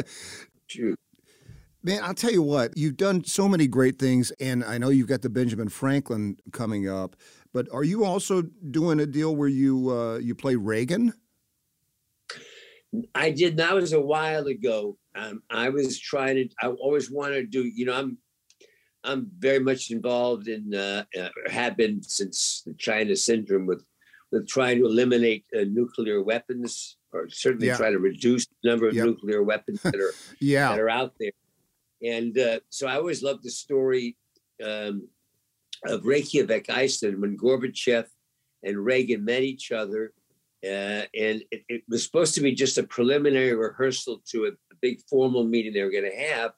True. 0.68 0.96
Man, 1.82 2.00
I'll 2.02 2.14
tell 2.14 2.32
you 2.32 2.42
what, 2.42 2.76
you've 2.76 2.96
done 2.96 3.22
so 3.24 3.48
many 3.48 3.68
great 3.68 3.96
things, 3.98 4.32
and 4.40 4.64
I 4.64 4.76
know 4.76 4.88
you've 4.88 5.06
got 5.06 5.22
the 5.22 5.30
Benjamin 5.30 5.68
Franklin 5.68 6.36
coming 6.52 6.88
up, 6.88 7.14
but 7.56 7.72
are 7.72 7.84
you 7.84 8.04
also 8.04 8.42
doing 8.70 9.00
a 9.00 9.06
deal 9.06 9.34
where 9.34 9.48
you 9.48 9.90
uh, 9.90 10.18
you 10.18 10.34
play 10.34 10.56
Reagan? 10.56 11.14
I 13.14 13.30
did. 13.30 13.56
That 13.56 13.74
was 13.74 13.94
a 13.94 14.00
while 14.00 14.46
ago. 14.46 14.98
Um, 15.14 15.42
I 15.48 15.70
was 15.70 15.98
trying 15.98 16.36
to. 16.36 16.48
I 16.60 16.66
always 16.66 17.10
wanted 17.10 17.36
to 17.40 17.46
do. 17.46 17.64
You 17.64 17.86
know, 17.86 17.94
I'm 17.94 18.18
I'm 19.04 19.30
very 19.38 19.58
much 19.58 19.90
involved 19.90 20.48
in, 20.48 20.74
uh, 20.74 21.04
uh, 21.18 21.30
have 21.46 21.78
been 21.78 22.02
since 22.02 22.62
the 22.66 22.74
China 22.74 23.16
syndrome 23.16 23.64
with 23.64 23.82
with 24.30 24.46
trying 24.46 24.76
to 24.80 24.84
eliminate 24.84 25.46
uh, 25.56 25.64
nuclear 25.66 26.22
weapons, 26.22 26.98
or 27.14 27.30
certainly 27.30 27.68
yeah. 27.68 27.78
try 27.78 27.90
to 27.90 27.98
reduce 27.98 28.46
the 28.46 28.68
number 28.68 28.86
of 28.86 28.94
yep. 28.94 29.06
nuclear 29.06 29.42
weapons 29.42 29.80
that 29.80 29.94
are 29.94 30.12
yeah. 30.42 30.68
that 30.68 30.78
are 30.78 30.90
out 30.90 31.14
there. 31.18 31.32
And 32.02 32.38
uh, 32.38 32.60
so 32.68 32.86
I 32.86 32.96
always 32.96 33.22
loved 33.22 33.44
the 33.44 33.50
story 33.50 34.18
um, 34.62 35.08
of 35.86 36.04
Reykjavik, 36.04 36.70
Iceland, 36.70 37.20
when 37.20 37.36
Gorbachev 37.36 38.06
and 38.62 38.84
Reagan 38.84 39.24
met 39.24 39.42
each 39.42 39.72
other. 39.72 40.12
Uh, 40.64 41.04
and 41.14 41.44
it, 41.50 41.64
it, 41.68 41.82
was 41.88 42.02
supposed 42.02 42.34
to 42.34 42.40
be 42.40 42.52
just 42.52 42.78
a 42.78 42.82
preliminary 42.82 43.54
rehearsal 43.54 44.20
to 44.26 44.46
a, 44.46 44.48
a 44.48 44.76
big 44.80 45.00
formal 45.08 45.44
meeting 45.44 45.72
they 45.72 45.82
were 45.82 45.90
going 45.90 46.10
to 46.10 46.16
have. 46.16 46.52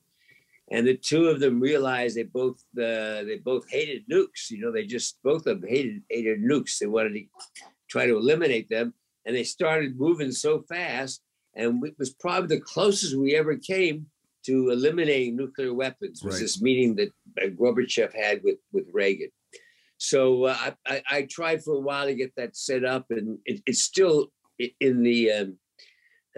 And 0.71 0.87
the 0.87 0.97
two 0.97 1.27
of 1.27 1.41
them 1.41 1.61
realized 1.61 2.17
they 2.17 2.25
both 2.25 2.62
uh, 2.77 3.25
they 3.25 3.41
both 3.43 3.69
hated 3.71 4.05
nukes. 4.09 4.51
You 4.51 4.61
know, 4.61 4.73
they 4.73 4.85
just 4.85 5.19
both 5.23 5.47
of 5.47 5.61
them 5.61 5.69
hated 5.69 6.03
hated 6.11 6.43
nukes. 6.43 6.79
They 6.79 6.87
wanted 6.87 7.14
to 7.14 7.25
try 7.88 8.07
to 8.07 8.17
eliminate 8.17 8.69
them, 8.69 8.93
and 9.25 9.35
they 9.35 9.45
started 9.45 9.99
moving 9.99 10.31
so 10.31 10.62
fast. 10.69 11.23
And 11.55 11.85
it 11.85 11.95
was 11.99 12.11
probably 12.11 12.57
the 12.57 12.62
closest 12.62 13.17
we 13.17 13.35
ever 13.35 13.57
came 13.57 14.07
to 14.45 14.71
eliminating 14.71 15.37
nuclear 15.37 15.75
weapons 15.75 16.23
was 16.23 16.35
right. 16.35 16.43
this 16.43 16.61
meeting 16.61 16.95
that 16.97 17.12
Gorbachev 17.46 18.14
had 18.14 18.40
with 18.44 18.59
with 18.72 18.87
Reagan. 18.92 19.31
So 19.98 20.44
uh, 20.44 20.57
I, 20.57 20.74
I, 20.87 21.03
I, 21.11 21.22
tried 21.29 21.64
for 21.64 21.74
a 21.74 21.81
while 21.81 22.07
to 22.07 22.14
get 22.14 22.33
that 22.37 22.57
set 22.57 22.85
up, 22.85 23.07
and 23.11 23.38
it, 23.44 23.62
it's 23.66 23.83
still 23.83 24.29
in 24.81 25.03
the. 25.03 25.33
Um, 25.33 25.59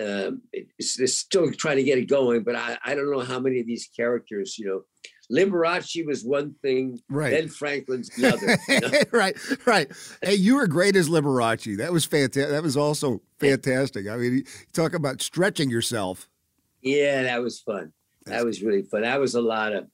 um, 0.00 0.42
it's, 0.52 0.98
it's, 0.98 1.12
still 1.12 1.52
trying 1.52 1.76
to 1.76 1.82
get 1.82 1.98
it 1.98 2.08
going, 2.08 2.42
but 2.42 2.56
I, 2.56 2.78
I 2.82 2.94
don't 2.94 3.10
know 3.10 3.20
how 3.20 3.38
many 3.38 3.60
of 3.60 3.66
these 3.66 3.90
characters, 3.94 4.56
you 4.58 4.64
know, 4.64 4.82
Liberace 5.30 6.04
was 6.06 6.24
one 6.24 6.54
thing, 6.62 7.00
right. 7.08 7.32
Ben 7.32 7.48
Franklin's 7.48 8.08
the 8.10 8.32
other. 8.32 8.58
You 8.68 8.80
know? 8.80 8.98
right, 9.12 9.36
right. 9.66 9.90
Hey, 10.22 10.34
you 10.34 10.56
were 10.56 10.66
great 10.66 10.96
as 10.96 11.08
Liberace. 11.08 11.76
That 11.78 11.92
was 11.92 12.04
fantastic. 12.04 12.50
That 12.50 12.62
was 12.62 12.76
also 12.76 13.20
fantastic. 13.38 14.08
I 14.08 14.16
mean, 14.16 14.44
talk 14.72 14.94
about 14.94 15.22
stretching 15.22 15.70
yourself. 15.70 16.28
Yeah, 16.82 17.22
that 17.22 17.42
was 17.42 17.60
fun. 17.60 17.92
That 18.26 18.44
was 18.44 18.62
really 18.62 18.82
fun. 18.82 19.02
That 19.02 19.20
was 19.20 19.34
a 19.34 19.40
lot 19.40 19.72
of 19.72 19.86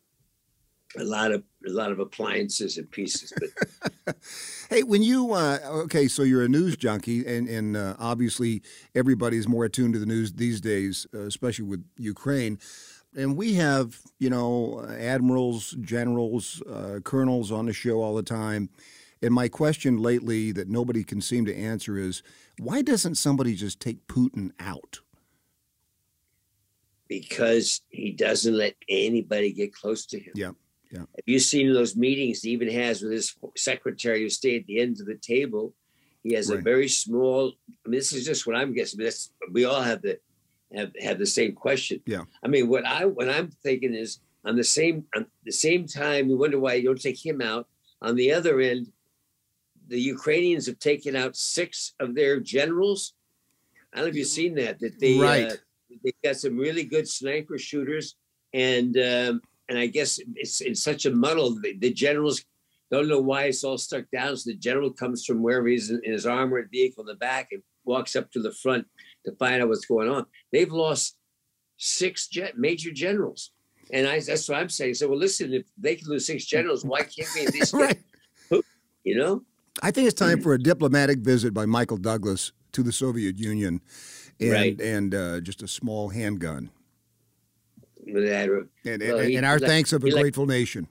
a 0.99 1.05
lot 1.05 1.33
of 1.33 1.43
a 1.67 1.71
lot 1.71 1.91
of 1.91 1.99
appliances 1.99 2.79
and 2.79 2.91
pieces. 2.91 3.33
But 3.37 4.17
hey, 4.71 4.83
when 4.83 5.03
you 5.03 5.33
uh, 5.33 5.59
okay, 5.85 6.09
so 6.09 6.23
you're 6.23 6.45
a 6.45 6.49
news 6.49 6.77
junkie, 6.77 7.27
and 7.27 7.49
and 7.49 7.77
uh, 7.77 7.97
obviously 7.99 8.63
everybody's 8.95 9.49
more 9.49 9.65
attuned 9.65 9.95
to 9.95 10.01
the 10.01 10.07
news 10.07 10.33
these 10.33 10.61
days, 10.61 11.07
uh, 11.15 11.21
especially 11.21 11.67
with 11.67 11.85
Ukraine. 11.97 12.59
And 13.17 13.35
we 13.35 13.55
have, 13.55 13.99
you 14.19 14.29
know, 14.29 14.87
admirals, 14.99 15.75
generals, 15.81 16.61
uh, 16.71 17.01
colonels 17.03 17.51
on 17.51 17.65
the 17.65 17.73
show 17.73 18.03
all 18.03 18.15
the 18.15 18.23
time. 18.23 18.69
And 19.23 19.33
my 19.33 19.49
question 19.49 19.97
lately 19.97 20.53
that 20.53 20.69
nobody 20.69 21.03
can 21.03 21.23
seem 21.23 21.47
to 21.47 21.57
answer 21.57 21.97
is 21.97 22.23
why 22.59 22.83
doesn't 22.83 23.15
somebody 23.15 23.55
just 23.55 23.81
take 23.81 24.07
Putin 24.07 24.51
out? 24.61 25.01
because 27.09 27.83
he 27.89 28.13
doesn't 28.13 28.57
let 28.57 28.75
anybody 28.89 29.53
get 29.53 29.75
close 29.75 30.07
to 30.07 30.19
him. 30.19 30.33
Yeah. 30.35 30.51
Yeah. 30.91 31.01
Have 31.01 31.27
you 31.27 31.39
seen 31.39 31.73
those 31.73 31.97
meetings 31.97 32.43
he 32.43 32.51
even 32.51 32.71
has 32.71 33.03
with 33.03 33.13
his 33.13 33.35
secretary 33.57 34.23
who 34.23 34.29
stay 34.29 34.57
at 34.57 34.67
the 34.67 34.81
end 34.81 35.01
of 35.01 35.07
the 35.07 35.17
table? 35.17 35.75
He 36.23 36.35
has 36.35 36.51
right. 36.51 36.59
a 36.59 36.63
very 36.63 36.89
small. 36.89 37.53
I 37.85 37.89
mean, 37.89 37.99
this 37.99 38.13
is 38.13 38.25
just 38.25 38.47
what 38.47 38.57
I'm 38.57 38.73
guessing. 38.73 39.01
But 39.01 39.53
we 39.53 39.65
all 39.65 39.83
have 39.83 40.03
the 40.03 40.19
have 40.75 40.93
have 41.01 41.19
the 41.19 41.27
same 41.27 41.53
question. 41.53 42.01
Yeah. 42.07 42.23
I 42.43 42.49
mean, 42.49 42.69
what 42.69 42.85
I 42.85 43.05
what 43.05 43.29
I'm 43.29 43.51
thinking 43.63 43.95
is 43.95 44.21
on 44.45 44.57
the 44.57 44.65
same 44.65 45.05
on 45.15 45.27
the 45.45 45.53
same 45.53 45.87
time, 45.87 46.29
we 46.29 46.35
wonder 46.35 46.59
why 46.59 46.75
you 46.75 46.85
don't 46.85 47.01
take 47.01 47.25
him 47.25 47.41
out. 47.41 47.69
On 48.03 48.15
the 48.15 48.33
other 48.33 48.61
end, 48.61 48.89
the 49.89 50.01
Ukrainians 50.01 50.67
have 50.67 50.79
taken 50.79 51.17
out 51.17 51.37
six 51.37 51.95
of 52.01 52.15
their 52.15 52.41
generals. 52.41 53.15
I 53.93 53.99
don't 53.99 54.07
know 54.07 54.11
if 54.11 54.17
you've 54.17 54.27
seen 54.27 54.55
that. 54.57 54.79
That 54.81 54.99
they 54.99 55.19
right. 55.19 55.53
Uh, 55.53 55.57
they 56.05 56.13
got 56.23 56.37
some 56.37 56.57
really 56.57 56.85
good 56.85 57.09
sniper 57.09 57.59
shooters, 57.59 58.17
and 58.53 58.97
um, 58.99 59.41
and 59.69 59.79
I 59.79 59.87
guess 59.87 60.21
it's 60.35 60.61
in 60.61 60.75
such 60.75 61.07
a 61.07 61.11
muddle. 61.11 61.59
The, 61.61 61.77
the, 61.79 61.93
generals 61.93 62.45
don't 62.91 63.09
know 63.09 63.21
why 63.21 63.45
it's 63.45 63.65
all 63.65 63.79
stuck 63.79 64.05
down. 64.13 64.37
So 64.37 64.51
the 64.51 64.57
general 64.57 64.91
comes 64.91 65.25
from 65.25 65.43
wherever 65.43 65.67
he's 65.67 65.91
in, 65.91 66.01
in 66.05 66.13
his 66.13 66.27
armored 66.27 66.69
vehicle 66.71 67.03
in 67.03 67.07
the 67.07 67.15
back 67.15 67.49
and 67.53 67.63
walks 67.85 68.15
up 68.15 68.31
to 68.33 68.43
the 68.43 68.53
front 68.53 68.87
to 69.25 69.33
find 69.33 69.63
out 69.63 69.69
what's 69.69 69.87
going 69.87 70.09
on. 70.09 70.27
They've 70.53 70.71
lost 70.71 71.17
six 71.79 72.29
jet 72.29 72.57
major 72.57 72.93
generals. 72.93 73.51
And 73.93 74.07
I, 74.07 74.21
that's 74.21 74.49
what 74.49 74.59
I'm 74.59 74.69
saying. 74.69 74.95
So, 74.95 75.09
well, 75.09 75.19
listen, 75.19 75.53
if 75.53 75.67
they 75.79 75.97
can 75.97 76.09
lose 76.09 76.27
six 76.27 76.45
generals, 76.45 76.85
why 76.85 77.03
can't 77.03 77.29
we 77.35 77.47
at 77.47 77.55
least 77.55 77.73
right. 77.73 77.99
you 79.05 79.17
know? 79.17 79.43
I 79.83 79.91
think 79.91 80.07
it's 80.07 80.19
time 80.19 80.41
for 80.41 80.55
a 80.55 80.59
diplomatic 80.59 81.19
visit 81.19 81.53
by 81.53 81.67
Michael 81.67 81.99
Douglas 81.99 82.53
to 82.73 82.83
the 82.83 82.93
Soviet 82.93 83.39
Union 83.39 83.81
and 84.41 84.53
right. 84.53 84.81
and 84.81 85.15
uh, 85.15 85.41
just 85.41 85.63
a 85.63 85.69
small 85.69 86.09
handgun. 86.09 86.71
That, 88.07 88.69
and, 88.85 89.03
and, 89.03 89.13
well, 89.13 89.19
he, 89.19 89.37
and 89.37 89.45
our 89.45 89.59
thanks 89.59 89.93
of 89.93 90.05
a 90.05 90.11
grateful 90.11 90.45
like, 90.45 90.51
nation. 90.51 90.87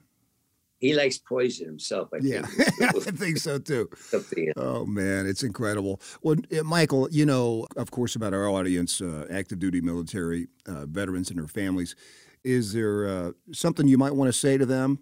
He 0.78 0.94
likes 0.94 1.16
poison 1.16 1.66
himself. 1.66 2.10
I 2.12 2.18
yeah, 2.20 2.42
I 2.82 2.90
think 2.92 3.38
so 3.38 3.58
too. 3.58 3.88
Oh 4.56 4.84
man, 4.84 5.26
it's 5.26 5.42
incredible. 5.42 6.00
Well, 6.22 6.36
Michael, 6.64 7.08
you 7.10 7.24
know, 7.24 7.66
of 7.76 7.90
course, 7.90 8.16
about 8.16 8.34
our 8.34 8.48
audience, 8.48 9.00
uh, 9.00 9.26
active 9.30 9.58
duty 9.58 9.80
military 9.80 10.48
uh, 10.66 10.84
veterans 10.86 11.30
and 11.30 11.38
their 11.38 11.48
families. 11.48 11.96
Is 12.44 12.72
there 12.72 13.08
uh, 13.08 13.32
something 13.52 13.88
you 13.88 13.98
might 13.98 14.14
want 14.14 14.28
to 14.28 14.38
say 14.38 14.58
to 14.58 14.66
them? 14.66 14.98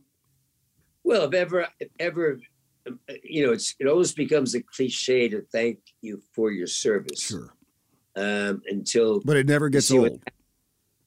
Well, 1.03 1.24
if 1.24 1.35
ever, 1.35 1.66
if 1.81 1.88
ever, 1.98 2.38
you 3.22 3.44
know, 3.44 3.53
it's 3.53 3.74
it 3.81 3.88
always 3.88 4.12
becomes 4.12 4.55
a 4.55 4.62
cliche 4.62 5.29
to 5.29 5.42
thank 5.53 5.81
you 6.00 6.22
for 6.35 6.53
your 6.53 6.68
service. 6.68 7.20
Sure 7.20 7.53
um, 8.16 8.62
until. 8.66 9.20
But 9.24 9.37
it 9.37 9.46
never 9.46 9.68
gets 9.68 9.90
old. 9.90 10.22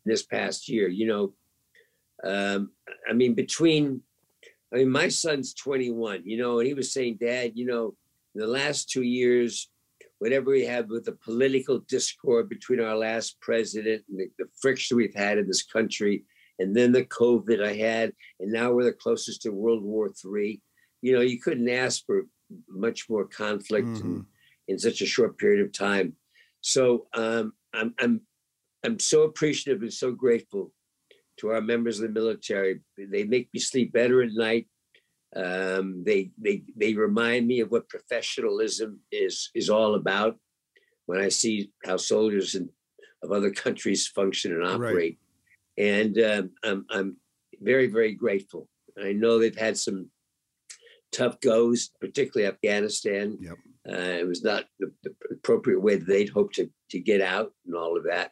This 0.08 0.24
past 0.24 0.70
year, 0.70 0.88
you 0.88 1.08
know, 1.08 1.34
um, 2.24 2.72
I 3.10 3.14
mean, 3.14 3.34
between, 3.34 4.02
I 4.74 4.78
mean, 4.78 4.90
my 4.90 5.08
son's 5.08 5.54
21, 5.54 6.24
you 6.26 6.38
know, 6.38 6.60
and 6.60 6.68
he 6.68 6.74
was 6.74 6.92
saying, 6.92 7.18
Dad, 7.20 7.52
you 7.56 7.66
know, 7.66 7.96
in 8.34 8.42
the 8.42 8.48
last 8.48 8.90
two 8.90 9.04
years, 9.04 9.70
whatever 10.20 10.50
we 10.52 10.66
had 10.66 10.90
with 10.90 11.06
the 11.06 11.18
political 11.24 11.80
discord 11.88 12.50
between 12.50 12.80
our 12.80 12.96
last 12.96 13.40
president 13.40 14.04
and 14.10 14.20
the, 14.20 14.30
the 14.40 14.46
friction 14.60 14.98
we've 14.98 15.16
had 15.16 15.38
in 15.38 15.48
this 15.48 15.64
country, 15.64 16.24
and 16.60 16.76
then 16.76 16.92
the 16.92 17.06
COVID 17.06 17.64
I 17.64 17.76
had, 17.76 18.14
and 18.40 18.52
now 18.52 18.72
we're 18.72 18.86
the 18.86 18.94
closest 18.94 19.44
to 19.44 19.52
World 19.52 19.84
War 19.84 20.10
III. 20.26 20.60
You 21.02 21.14
know, 21.14 21.22
you 21.22 21.40
couldn't 21.40 21.70
ask 21.70 22.04
for 22.06 22.24
much 22.68 23.10
more 23.10 23.26
conflict 23.26 23.88
mm-hmm. 23.88 24.08
in, 24.08 24.26
in 24.68 24.80
such 24.80 25.02
a 25.02 25.06
short 25.06 25.38
period 25.38 25.64
of 25.64 25.72
time. 25.72 26.14
So 26.62 27.08
um, 27.14 27.54
I'm 27.74 27.94
I'm 28.00 28.22
I'm 28.84 29.00
so 29.00 29.24
appreciative 29.24 29.82
and 29.82 29.94
so 29.94 30.12
grateful 30.12 30.72
to 31.40 31.50
our 31.50 31.62
members 31.62 32.00
of 32.00 32.08
the 32.08 32.20
military. 32.20 32.82
They 32.98 33.24
make 33.24 33.50
me 33.54 33.60
sleep 33.60 33.94
better 33.94 34.22
at 34.22 34.32
night. 34.34 34.68
Um, 35.36 36.04
they 36.06 36.32
they 36.38 36.64
they 36.76 36.94
remind 36.94 37.48
me 37.48 37.60
of 37.60 37.70
what 37.70 37.90
professionalism 37.90 39.00
is 39.12 39.50
is 39.54 39.70
all 39.70 39.96
about. 39.96 40.38
When 41.06 41.22
I 41.22 41.30
see 41.30 41.72
how 41.86 41.98
soldiers 41.98 42.56
in, 42.56 42.70
of 43.24 43.32
other 43.32 43.52
countries 43.52 44.08
function 44.08 44.54
and 44.54 44.66
operate, 44.66 45.18
right. 45.78 45.86
and 45.86 46.20
um, 46.20 46.52
I'm 46.64 46.86
I'm 46.90 47.18
very 47.62 47.88
very 47.88 48.14
grateful. 48.14 48.70
I 49.02 49.14
know 49.14 49.38
they've 49.38 49.56
had 49.56 49.78
some 49.78 50.10
tough 51.12 51.40
goes, 51.42 51.92
particularly 52.00 52.52
Afghanistan. 52.52 53.38
Yep. 53.42 53.58
Uh, 53.90 54.18
it 54.20 54.28
was 54.28 54.44
not 54.44 54.66
the, 54.80 54.92
the, 55.04 55.14
appropriate 55.32 55.80
way 55.80 55.96
that 55.96 56.08
they'd 56.08 56.30
hoped 56.30 56.56
to, 56.56 56.70
to 56.92 57.00
get 57.00 57.22
out 57.22 57.54
and 57.66 57.76
all 57.76 57.96
of 57.96 58.04
that. 58.04 58.32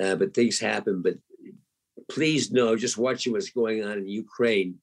Uh, 0.00 0.14
but 0.14 0.34
things 0.34 0.58
happen. 0.58 1.02
But 1.02 1.14
please 2.10 2.50
know, 2.50 2.76
just 2.76 2.98
watching 2.98 3.32
what's 3.32 3.50
going 3.50 3.84
on 3.84 3.98
in 3.98 4.08
Ukraine, 4.08 4.76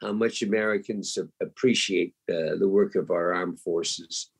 how 0.00 0.12
much 0.12 0.42
Americans 0.42 1.18
appreciate 1.40 2.14
uh, 2.30 2.56
the 2.58 2.68
work 2.68 2.94
of 2.94 3.10
our 3.10 3.32
armed 3.32 3.60
forces 3.60 4.30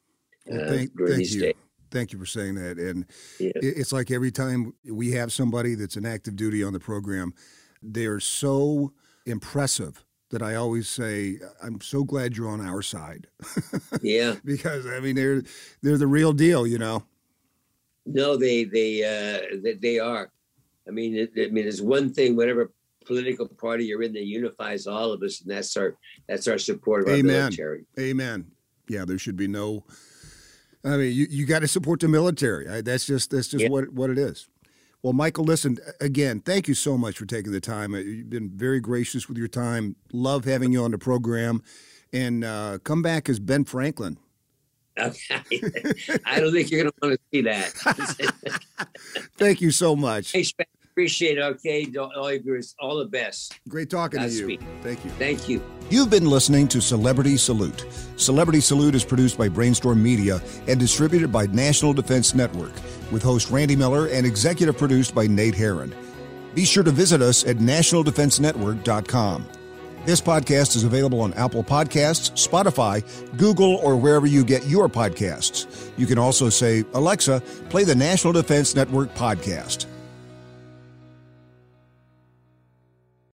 well, 0.46 0.62
uh, 0.62 0.68
thank, 0.68 0.96
during 0.96 1.12
thank 1.12 1.18
these 1.18 1.34
you. 1.34 1.40
days. 1.42 1.54
Thank 1.90 2.12
you 2.12 2.18
for 2.18 2.26
saying 2.26 2.56
that. 2.56 2.76
And 2.78 3.06
yeah. 3.38 3.52
it's 3.54 3.92
like 3.92 4.10
every 4.10 4.32
time 4.32 4.74
we 4.84 5.12
have 5.12 5.32
somebody 5.32 5.76
that's 5.76 5.96
an 5.96 6.04
active 6.04 6.34
duty 6.34 6.64
on 6.64 6.72
the 6.72 6.80
program, 6.80 7.32
they're 7.82 8.20
so 8.20 8.92
impressive 9.26 10.04
that 10.30 10.42
I 10.42 10.56
always 10.56 10.88
say, 10.88 11.38
I'm 11.62 11.80
so 11.80 12.02
glad 12.02 12.36
you're 12.36 12.48
on 12.48 12.60
our 12.60 12.82
side. 12.82 13.28
yeah. 14.02 14.34
because 14.44 14.86
I 14.86 14.98
mean 14.98 15.14
they're 15.14 15.42
they're 15.82 15.98
the 15.98 16.08
real 16.08 16.32
deal, 16.32 16.66
you 16.66 16.78
know. 16.78 17.04
No, 18.06 18.36
they 18.36 18.64
they 18.64 19.02
uh 19.02 19.56
they, 19.62 19.74
they 19.74 19.98
are. 19.98 20.30
I 20.86 20.90
mean, 20.90 21.14
it, 21.16 21.32
I 21.36 21.46
mean, 21.50 21.64
there's 21.64 21.82
one 21.82 22.12
thing. 22.12 22.36
Whatever 22.36 22.72
political 23.06 23.46
party 23.48 23.86
you're 23.86 24.02
in, 24.02 24.12
that 24.14 24.24
unifies 24.24 24.86
all 24.86 25.12
of 25.12 25.22
us, 25.22 25.40
and 25.40 25.50
that's 25.50 25.76
our 25.76 25.96
that's 26.28 26.46
our 26.48 26.58
support 26.58 27.02
of 27.02 27.08
our 27.08 27.14
Amen. 27.14 27.36
military. 27.36 27.84
Amen. 27.98 28.46
Yeah, 28.88 29.04
there 29.06 29.18
should 29.18 29.36
be 29.36 29.48
no. 29.48 29.84
I 30.84 30.98
mean, 30.98 31.14
you, 31.14 31.26
you 31.30 31.46
got 31.46 31.60
to 31.60 31.68
support 31.68 32.00
the 32.00 32.08
military. 32.08 32.68
I, 32.68 32.82
that's 32.82 33.06
just 33.06 33.30
that's 33.30 33.48
just 33.48 33.64
Yeah. 33.64 33.70
what 33.70 33.90
what 33.92 34.10
it 34.10 34.18
is. 34.18 34.48
Well, 35.02 35.12
Michael, 35.14 35.44
listen 35.44 35.78
again. 36.00 36.40
Thank 36.40 36.66
you 36.68 36.74
so 36.74 36.96
much 36.96 37.18
for 37.18 37.26
taking 37.26 37.52
the 37.52 37.60
time. 37.60 37.94
Uh, 37.94 37.98
You've 37.98 38.30
been 38.30 38.50
very 38.50 38.80
gracious 38.80 39.28
with 39.28 39.36
your 39.38 39.48
time. 39.48 39.96
Love 40.12 40.44
having 40.44 40.72
you 40.72 40.82
on 40.82 40.90
the 40.90 40.98
program, 40.98 41.62
and 42.12 42.44
uh, 42.44 42.78
come 42.84 43.00
back 43.02 43.28
as 43.28 43.38
Ben 43.38 43.64
Franklin. 43.64 44.18
Okay. 44.98 45.40
I 46.24 46.40
don't 46.40 46.52
think 46.52 46.70
you're 46.70 46.82
going 46.82 46.92
to 46.92 46.98
want 47.02 47.14
to 47.14 47.20
see 47.32 47.40
that. 47.42 47.72
Thank 49.36 49.60
you 49.60 49.70
so 49.70 49.96
much. 49.96 50.30
hey, 50.32 50.44
Spen, 50.44 50.66
appreciate 50.84 51.38
it. 51.38 51.42
Okay, 51.42 51.90
all 51.98 52.28
of 52.28 52.44
yours, 52.44 52.74
all 52.78 52.96
the 52.98 53.06
best. 53.06 53.58
Great 53.68 53.90
talking 53.90 54.20
to 54.20 54.28
you. 54.28 54.56
Godspeed. 54.56 54.82
Thank 54.82 55.04
you. 55.04 55.10
Thank 55.12 55.48
you. 55.48 55.62
You've 55.90 56.10
been 56.10 56.26
listening 56.26 56.68
to 56.68 56.80
Celebrity 56.80 57.36
Salute. 57.36 57.86
Celebrity 58.16 58.60
Salute 58.60 58.94
is 58.94 59.04
produced 59.04 59.36
by 59.36 59.48
Brainstorm 59.48 60.00
Media 60.02 60.40
and 60.68 60.78
distributed 60.78 61.32
by 61.32 61.46
National 61.46 61.92
Defense 61.92 62.34
Network, 62.34 62.72
with 63.10 63.22
host 63.22 63.50
Randy 63.50 63.76
Miller 63.76 64.06
and 64.08 64.24
executive 64.24 64.78
produced 64.78 65.14
by 65.14 65.26
Nate 65.26 65.54
Herron. 65.56 65.94
Be 66.54 66.64
sure 66.64 66.84
to 66.84 66.92
visit 66.92 67.20
us 67.20 67.44
at 67.44 67.56
nationaldefensenetwork.com. 67.56 69.46
This 70.04 70.20
podcast 70.20 70.76
is 70.76 70.84
available 70.84 71.22
on 71.22 71.32
Apple 71.32 71.64
Podcasts, 71.64 72.30
Spotify, 72.32 73.02
Google, 73.38 73.76
or 73.76 73.96
wherever 73.96 74.26
you 74.26 74.44
get 74.44 74.66
your 74.66 74.86
podcasts. 74.86 75.90
You 75.96 76.06
can 76.06 76.18
also 76.18 76.50
say, 76.50 76.84
Alexa, 76.92 77.40
play 77.70 77.84
the 77.84 77.94
National 77.94 78.34
Defense 78.34 78.74
Network 78.74 79.14
podcast. 79.14 79.86